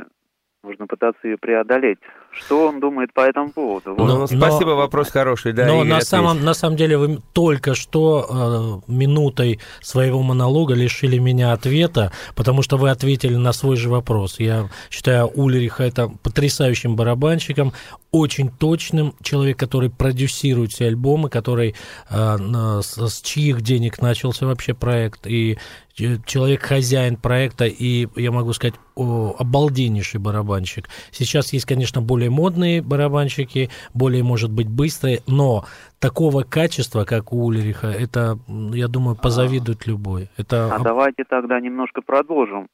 нужно 0.64 0.88
пытаться 0.88 1.28
ее 1.28 1.38
преодолеть. 1.38 2.00
Что 2.40 2.68
он 2.70 2.80
думает 2.80 3.14
по 3.14 3.22
этому 3.22 3.52
поводу? 3.52 3.96
Вот. 3.96 4.08
Ну, 4.08 4.28
спасибо, 4.28 4.70
вопрос 4.72 5.10
хороший, 5.10 5.54
да. 5.54 5.66
Но 5.66 5.76
Игорь, 5.78 5.88
на 5.90 6.02
самом, 6.02 6.44
на 6.46 6.54
самом 6.54 6.76
деле 6.78 6.98
вы 6.98 7.20
только 7.34 7.74
что 7.76 8.82
э, 8.88 8.92
минутой 8.92 9.60
своего 9.82 10.22
монолога 10.22 10.74
лишили 10.76 11.18
меня 11.18 11.54
ответа, 11.54 12.12
потому 12.36 12.62
что 12.62 12.78
вы 12.78 12.90
ответили 12.90 13.36
на 13.36 13.54
свой 13.54 13.76
же 13.76 13.90
вопрос. 13.90 14.40
Я 14.40 14.70
считаю 14.90 15.28
Ульриха 15.28 15.84
это 15.84 16.10
потрясающим 16.24 16.96
барабанщиком, 16.96 17.74
очень 18.12 18.50
точным 18.50 19.14
человек, 19.22 19.58
который 19.58 19.90
продюсирует 19.90 20.72
все 20.72 20.88
альбомы, 20.88 21.30
который 21.30 21.76
э, 22.10 22.38
на- 22.38 22.82
с, 22.82 22.98
с 22.98 23.22
чьих 23.22 23.62
денег 23.62 24.02
начался 24.02 24.46
вообще 24.46 24.74
проект, 24.74 25.28
и 25.28 25.58
ч- 25.94 26.20
человек 26.26 26.64
хозяин 26.64 27.18
проекта, 27.18 27.66
и 27.66 28.08
я 28.16 28.32
могу 28.32 28.54
сказать, 28.54 28.76
о, 28.96 29.36
обалденнейший 29.38 30.20
барабанщик. 30.20 30.90
Сейчас 31.12 31.54
есть, 31.54 31.66
конечно, 31.66 32.02
более 32.02 32.27
модные 32.30 32.82
барабанщики, 32.82 33.70
более, 33.94 34.24
может 34.24 34.52
быть, 34.52 34.68
быстрые, 34.70 35.20
но 35.28 35.64
такого 36.00 36.44
качества, 36.44 37.04
как 37.06 37.34
у 37.34 37.46
Ульриха, 37.46 37.88
это, 37.88 38.38
я 38.74 38.88
думаю, 38.88 39.16
позавидует 39.16 39.88
любой. 39.88 40.30
Это 40.38 40.74
А 40.74 40.80
давайте 40.80 41.24
тогда 41.24 41.60
немножко 41.60 42.02
продолжим 42.02 42.68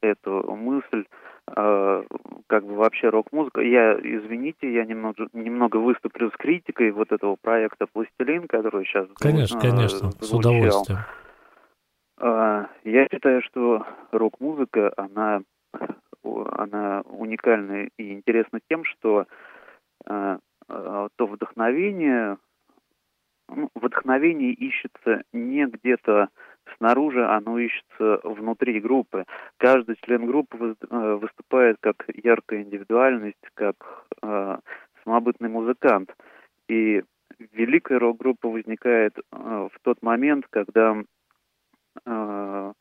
эту 0.00 0.30
мысль. 0.56 1.04
э, 1.56 2.02
как 2.46 2.64
бы 2.64 2.74
вообще 2.76 3.08
рок-музыка. 3.08 3.60
Я, 3.60 3.94
извините, 3.94 4.72
я 4.72 4.84
немного, 4.84 5.26
немного 5.32 5.78
выступлю 5.78 6.30
с 6.30 6.36
критикой 6.36 6.92
вот 6.92 7.10
этого 7.10 7.36
проекта 7.40 7.86
«Пластилин», 7.92 8.46
который 8.46 8.84
сейчас 8.84 9.08
Конечно, 9.18 9.58
э, 9.58 9.60
конечно, 9.60 10.10
с 10.20 10.32
удовольствием. 10.32 11.00
А, 12.18 12.66
Я 12.84 13.06
считаю, 13.10 13.42
что 13.42 13.84
рок-музыка, 14.12 14.92
она, 14.96 15.40
она 16.22 17.02
уникальна 17.02 17.88
и 17.96 18.12
интересна 18.12 18.60
тем, 18.68 18.84
что 18.84 19.26
а, 20.06 20.38
а, 20.68 21.08
то 21.16 21.26
вдохновение, 21.26 22.38
ну, 23.48 23.70
вдохновение 23.74 24.52
ищется 24.52 25.22
не 25.32 25.66
где-то 25.66 26.28
снаружи, 26.76 27.26
оно 27.26 27.58
ищется 27.58 28.20
внутри 28.24 28.80
группы. 28.80 29.24
Каждый 29.56 29.96
член 30.02 30.26
группы 30.26 30.76
э, 30.88 31.14
выступает 31.20 31.78
как 31.80 32.04
яркая 32.14 32.62
индивидуальность, 32.62 33.36
как 33.54 33.76
э, 34.22 34.58
самобытный 35.04 35.48
музыкант. 35.48 36.14
И 36.68 37.02
великая 37.52 37.98
рок-группа 37.98 38.48
возникает 38.48 39.18
э, 39.18 39.22
в 39.32 39.72
тот 39.82 40.02
момент, 40.02 40.46
когда 40.50 40.96
э, 42.04 42.72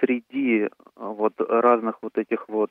среди 0.00 0.64
э, 0.64 0.68
вот 0.96 1.34
разных 1.38 1.98
вот 2.02 2.16
этих 2.18 2.48
вот, 2.48 2.70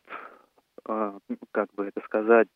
э, 0.87 1.19
как 1.51 1.73
бы 1.75 1.85
это 1.87 2.01
сказать, 2.05 2.47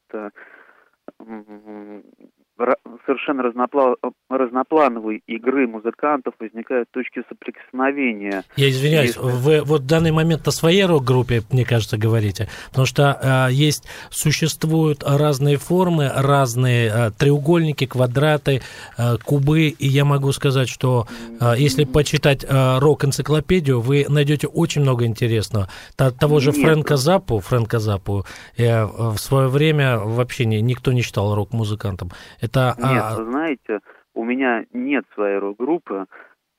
совершенно 3.05 3.43
разнопла... 3.43 3.95
разноплановой 4.29 5.21
игры 5.27 5.67
музыкантов 5.67 6.33
возникают 6.39 6.89
точки 6.91 7.23
соприкосновения. 7.29 8.43
Я 8.55 8.69
извиняюсь, 8.69 9.15
Если- 9.15 9.21
вы 9.21 9.61
вот 9.63 9.81
в 9.81 9.85
данный 9.87 10.11
момент 10.11 10.47
о 10.47 10.51
своей 10.51 10.85
рок-группе, 10.85 11.43
мне 11.51 11.65
кажется, 11.65 11.97
говорите, 11.97 12.49
потому 12.69 12.85
что 12.85 13.47
э, 13.49 13.53
есть, 13.53 13.85
существуют 14.09 15.03
разные 15.03 15.57
формы, 15.57 16.11
разные 16.13 16.91
э, 16.93 17.11
треугольники, 17.17 17.85
квадраты, 17.85 18.61
э, 18.97 19.17
кубы, 19.23 19.67
и 19.69 19.87
я 19.87 20.05
могу 20.05 20.31
сказать, 20.31 20.69
что 20.69 21.07
э, 21.39 21.53
если 21.57 21.85
почитать 21.85 22.43
э, 22.47 22.77
рок-энциклопедию, 22.79 23.81
вы 23.81 24.05
найдете 24.09 24.47
очень 24.47 24.81
много 24.81 25.05
интересного. 25.05 25.69
Та- 25.95 26.11
того 26.11 26.39
же 26.39 26.51
Нет. 26.51 26.61
Фрэнка 26.61 26.97
Заппу, 26.97 27.39
Фрэнка 27.39 27.79
Заппу, 27.79 28.25
э, 28.57 28.85
в 28.85 29.17
свое 29.17 29.47
время 29.47 29.97
вообще 29.97 30.45
не- 30.45 30.61
никто 30.61 30.91
не 30.91 31.01
считал 31.01 31.33
рок-музыкантом. 31.35 32.11
Это 32.49 32.75
Нет, 32.79 33.03
а, 33.03 33.15
вы 33.17 33.31
знаете, 33.31 33.79
у 34.15 34.23
меня 34.23 34.65
нет 34.73 35.05
своей 35.13 35.37
рок-группы, 35.37 36.05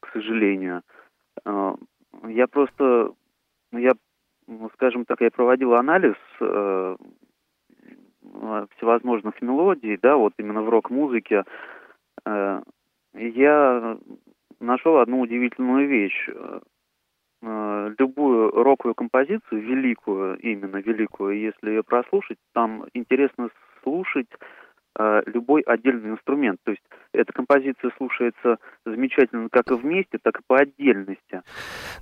к 0.00 0.12
сожалению. 0.12 0.82
Э, 1.44 1.74
Я 2.28 2.46
просто, 2.46 3.12
я, 3.72 3.92
ну, 4.46 4.70
скажем 4.74 5.04
так, 5.04 5.20
я 5.20 5.30
проводил 5.30 5.74
анализ 5.74 6.16
э, 6.40 6.96
э, 8.22 8.66
всевозможных 8.76 9.42
мелодий, 9.42 9.98
да, 10.00 10.16
вот 10.16 10.34
именно 10.38 10.62
в 10.62 10.68
рок-музыке. 10.68 11.44
Э, 12.24 12.62
Я 13.14 13.98
нашел 14.60 14.98
одну 14.98 15.20
удивительную 15.20 15.88
вещь. 15.88 16.28
Любую 17.42 18.50
роковую 18.50 18.94
композицию, 18.94 19.62
великую, 19.62 20.38
именно 20.40 20.76
великую, 20.76 21.40
если 21.40 21.70
ее 21.70 21.82
прослушать, 21.82 22.36
там 22.52 22.84
интересно 22.92 23.48
слушать 23.82 24.28
любой 24.98 25.62
отдельный 25.62 26.10
инструмент. 26.10 26.60
То 26.64 26.72
есть 26.72 26.82
эта 27.12 27.32
композиция 27.32 27.90
слушается 27.96 28.58
замечательно 28.86 29.48
как 29.50 29.70
и 29.70 29.74
вместе, 29.74 30.18
так 30.22 30.38
и 30.38 30.42
по 30.46 30.58
отдельности. 30.58 31.42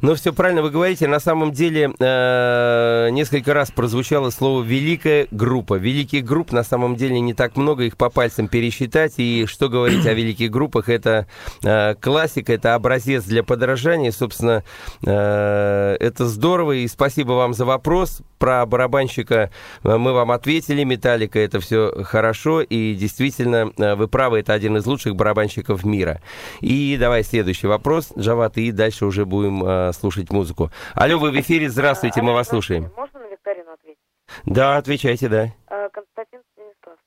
Ну, 0.02 0.14
все 0.14 0.32
правильно 0.32 0.62
вы 0.62 0.70
говорите. 0.70 1.08
На 1.08 1.20
самом 1.20 1.52
деле, 1.52 1.92
э, 1.98 3.08
несколько 3.10 3.54
раз 3.54 3.70
прозвучало 3.70 4.30
слово 4.30 4.62
«великая 4.62 5.26
группа». 5.30 5.74
Великих 5.74 6.24
групп 6.24 6.52
на 6.52 6.62
самом 6.62 6.96
деле 6.96 7.20
не 7.20 7.34
так 7.34 7.56
много, 7.56 7.84
их 7.84 7.96
по 7.96 8.10
пальцам 8.10 8.48
пересчитать. 8.48 9.14
И 9.16 9.46
что 9.46 9.68
говорить 9.68 10.06
о 10.06 10.12
великих 10.12 10.50
группах, 10.50 10.88
это 10.88 11.26
э, 11.64 11.94
классика, 11.94 12.52
это 12.52 12.74
образец 12.74 13.24
для 13.24 13.42
подражания. 13.42 14.10
Собственно, 14.10 14.62
э, 15.06 15.96
это 16.00 16.26
здорово, 16.26 16.72
и 16.72 16.86
спасибо 16.86 17.32
вам 17.32 17.54
за 17.54 17.64
вопрос. 17.64 18.22
Про 18.38 18.64
барабанщика 18.66 19.50
мы 19.82 20.12
вам 20.12 20.30
ответили, 20.30 20.84
Металлика, 20.84 21.40
это 21.40 21.58
все 21.58 22.04
хорошо, 22.04 22.60
и 22.60 22.94
действительно, 22.94 23.72
вы 23.96 24.06
правы, 24.06 24.38
это 24.38 24.52
один 24.52 24.76
из 24.76 24.86
лучших 24.86 24.97
барабанщиков 25.06 25.84
мира. 25.84 26.20
И 26.60 26.96
давай 26.98 27.22
следующий 27.22 27.66
вопрос, 27.66 28.12
Джават, 28.16 28.56
и 28.58 28.72
дальше 28.72 29.06
уже 29.06 29.24
будем 29.24 29.64
э, 29.64 29.92
слушать 29.92 30.30
музыку. 30.30 30.70
Алло, 30.94 31.18
вы 31.18 31.30
в 31.30 31.40
эфире, 31.40 31.68
здравствуйте, 31.68 32.22
мы 32.22 32.32
вас 32.32 32.48
слушаем. 32.48 32.90
Можно 32.96 33.20
на 33.20 33.28
викторину 33.30 33.72
ответить? 33.72 33.98
Да, 34.44 34.76
отвечайте, 34.76 35.28
да. 35.28 35.44
Э, 35.70 35.88
Константин 35.92 36.40
Станислав. 36.52 36.98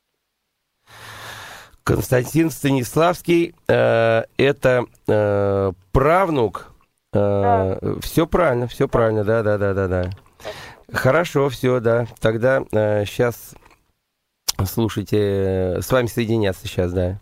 Константин 1.84 2.50
Станиславский, 2.50 3.56
э, 3.68 4.24
это 4.38 4.86
э, 5.08 5.72
правнук. 5.92 6.68
Все 7.14 8.26
правильно, 8.26 8.68
все 8.68 8.88
правильно, 8.88 9.26
да, 9.26 9.44
да, 9.44 9.58
да, 9.58 9.74
да, 9.74 9.88
да. 9.90 10.10
Хорошо, 10.94 11.50
все, 11.50 11.82
да. 11.82 12.08
Тогда 12.22 12.64
сейчас 13.06 13.54
слушайте, 14.66 15.18
э, 15.18 15.82
с 15.82 15.92
вами 15.92 16.08
соединяться 16.08 16.68
сейчас, 16.68 16.92
да. 16.92 17.20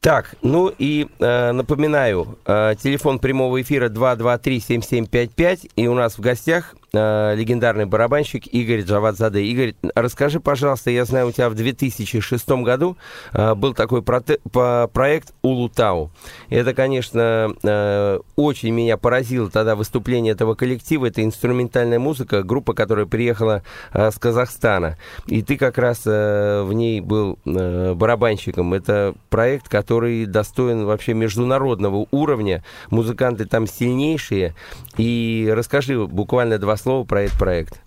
Так, 0.00 0.34
ну 0.40 0.72
и 0.78 1.08
э, 1.18 1.52
напоминаю, 1.52 2.38
э, 2.46 2.74
телефон 2.82 3.18
прямого 3.18 3.60
эфира 3.60 3.90
223-7755, 3.90 5.72
и 5.76 5.88
у 5.88 5.94
нас 5.94 6.16
в 6.16 6.20
гостях 6.22 6.74
э, 6.92 7.34
легендарный 7.36 7.86
барабанщик 7.86 8.46
Игорь 8.46 8.82
Джавадзаде. 8.82 9.42
Игорь, 9.42 9.74
расскажи, 9.94 10.40
пожалуйста, 10.40 10.90
я 10.90 11.04
знаю, 11.04 11.28
у 11.28 11.32
тебя 11.32 11.48
в 11.48 11.54
2006 11.54 12.48
году 12.62 12.96
э, 13.32 13.54
был 13.54 13.74
такой 13.74 14.02
по- 14.02 14.90
проект 14.92 15.32
Улутау. 15.42 16.10
Это, 16.48 16.74
конечно, 16.74 17.54
э, 17.62 18.18
очень 18.36 18.70
меня 18.70 18.96
поразило 18.96 19.50
тогда 19.50 19.76
выступление 19.76 20.32
этого 20.32 20.54
коллектива. 20.54 21.06
Это 21.06 21.22
инструментальная 21.22 21.98
музыка, 21.98 22.42
группа, 22.42 22.74
которая 22.74 23.06
приехала 23.06 23.62
э, 23.92 24.10
с 24.10 24.18
Казахстана. 24.18 24.96
И 25.26 25.42
ты 25.42 25.56
как 25.56 25.78
раз 25.78 26.02
э, 26.06 26.62
в 26.62 26.72
ней 26.72 27.00
был 27.00 27.38
э, 27.44 27.94
барабанщиком. 27.94 28.74
Это 28.74 29.14
проект, 29.28 29.68
который 29.68 30.26
достоин 30.26 30.84
вообще 30.84 31.14
международного 31.14 32.06
уровня. 32.10 32.64
Музыканты 32.90 33.44
там 33.44 33.66
сильнейшие. 33.66 34.54
И 34.96 35.50
расскажи 35.54 36.06
буквально 36.06 36.58
два 36.58 36.76
слова 36.80 37.04
про 37.04 37.22
этот 37.22 37.38
проект. 37.38 37.80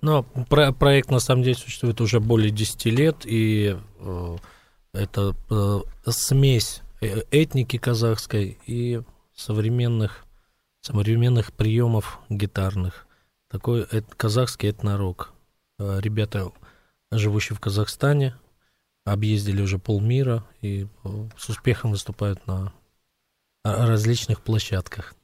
Ну, 0.00 0.22
про 0.48 0.72
проект 0.72 1.10
на 1.10 1.18
самом 1.18 1.42
деле 1.42 1.56
существует 1.56 2.00
уже 2.00 2.20
более 2.20 2.50
10 2.50 2.84
лет, 2.86 3.16
и 3.24 3.76
э, 3.98 4.36
это 4.92 5.34
э, 5.50 5.80
смесь 6.10 6.82
э- 7.00 7.22
этники 7.30 7.78
казахской 7.78 8.58
и 8.66 9.02
современных, 9.34 10.24
современных 10.82 11.52
приемов 11.52 12.20
гитарных. 12.28 13.06
Такой 13.50 13.82
эт- 13.82 14.14
казахский 14.16 14.70
этнорок. 14.70 15.32
Э, 15.78 15.98
Ребята, 16.00 16.52
живущие 17.10 17.56
в 17.56 17.60
Казахстане, 17.60 18.34
объездили 19.04 19.62
уже 19.62 19.78
полмира 19.78 20.44
и 20.60 20.86
э, 21.04 21.08
с 21.36 21.48
успехом 21.48 21.90
выступают 21.90 22.46
на 22.46 22.72
э, 23.64 23.84
различных 23.86 24.42
площадках. 24.42 25.14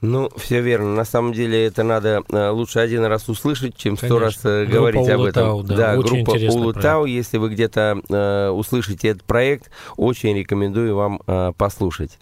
Ну, 0.00 0.28
все 0.36 0.60
верно. 0.60 0.94
На 0.94 1.04
самом 1.04 1.32
деле 1.32 1.66
это 1.66 1.82
надо 1.82 2.22
э, 2.30 2.48
лучше 2.50 2.78
один 2.80 3.04
раз 3.04 3.28
услышать, 3.28 3.76
чем 3.76 3.96
сто 3.96 4.18
раз 4.18 4.44
э, 4.44 4.64
Группа 4.64 4.74
говорить 4.92 5.08
об 5.08 5.20
Улутау, 5.20 5.62
этом. 5.64 5.76
да, 5.76 5.96
очень 5.98 6.24
группа 6.24 6.38
Улутау. 6.52 7.04
Если 7.06 7.38
вы 7.38 7.48
где-то 7.50 8.00
э, 8.08 8.48
услышите 8.50 9.08
этот 9.08 9.24
проект, 9.24 9.70
очень 9.96 10.36
рекомендую 10.36 10.94
вам 10.96 11.20
э, 11.26 11.52
послушать. 11.56 12.18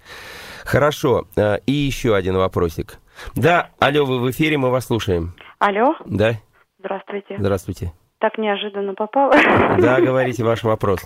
Хорошо. 0.65 1.27
Э, 1.37 1.59
и 1.67 1.73
еще 1.73 2.15
один 2.15 2.37
вопросик. 2.37 2.99
Да, 3.35 3.71
алло, 3.79 4.05
вы 4.05 4.19
в 4.21 4.31
эфире, 4.31 4.57
мы 4.59 4.71
вас 4.71 4.87
слушаем. 4.87 5.35
Алло, 5.59 5.95
Да, 6.05 6.35
здравствуйте. 6.79 7.37
здравствуйте. 7.39 7.93
Так 8.19 8.39
неожиданно 8.39 8.95
попала. 8.95 9.33
Да, 9.79 10.01
говорите 10.01 10.43
ваш 10.45 10.63
вопрос. 10.63 11.01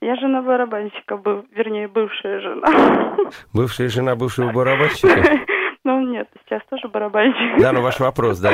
Я 0.00 0.16
жена 0.16 0.42
барабанщика, 0.42 1.16
был, 1.16 1.44
вернее, 1.54 1.88
бывшая 1.88 2.40
жена. 2.40 3.16
Бывшая 3.54 3.88
жена 3.88 4.16
бывшего 4.16 4.52
барабанщика? 4.52 5.08
Ну 5.84 6.00
нет, 6.10 6.28
сейчас 6.44 6.62
тоже 6.70 6.88
барабанщик. 6.88 7.60
Да, 7.60 7.72
ну 7.72 7.82
ваш 7.82 8.00
вопрос, 8.00 8.38
да. 8.38 8.52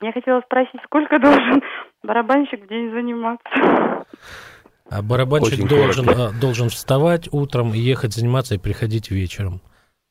Я 0.00 0.12
хотела 0.12 0.40
спросить, 0.40 0.80
сколько 0.84 1.18
должен 1.18 1.62
барабанщик 2.02 2.64
в 2.64 2.68
день 2.68 2.90
заниматься? 2.90 4.06
А 4.90 5.02
барабанщик 5.02 5.54
Очень 5.54 5.68
должен, 5.68 6.04
коротко. 6.04 6.26
а, 6.26 6.40
должен 6.40 6.68
вставать 6.68 7.28
утром 7.32 7.72
и 7.72 7.78
ехать 7.78 8.12
заниматься 8.12 8.54
и 8.54 8.58
приходить 8.58 9.10
вечером. 9.10 9.60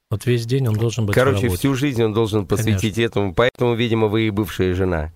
Вот 0.09 0.26
весь 0.26 0.45
день 0.45 0.67
он 0.67 0.76
должен 0.76 1.05
быть 1.05 1.15
Короче, 1.15 1.49
всю 1.49 1.74
жизнь 1.74 2.03
он 2.03 2.13
должен 2.13 2.45
посвятить 2.45 2.97
этому, 2.97 3.34
поэтому, 3.34 3.76
видимо, 3.76 4.07
вы 4.07 4.24
и 4.24 4.30
бывшая 4.30 4.74
жена. 4.74 5.09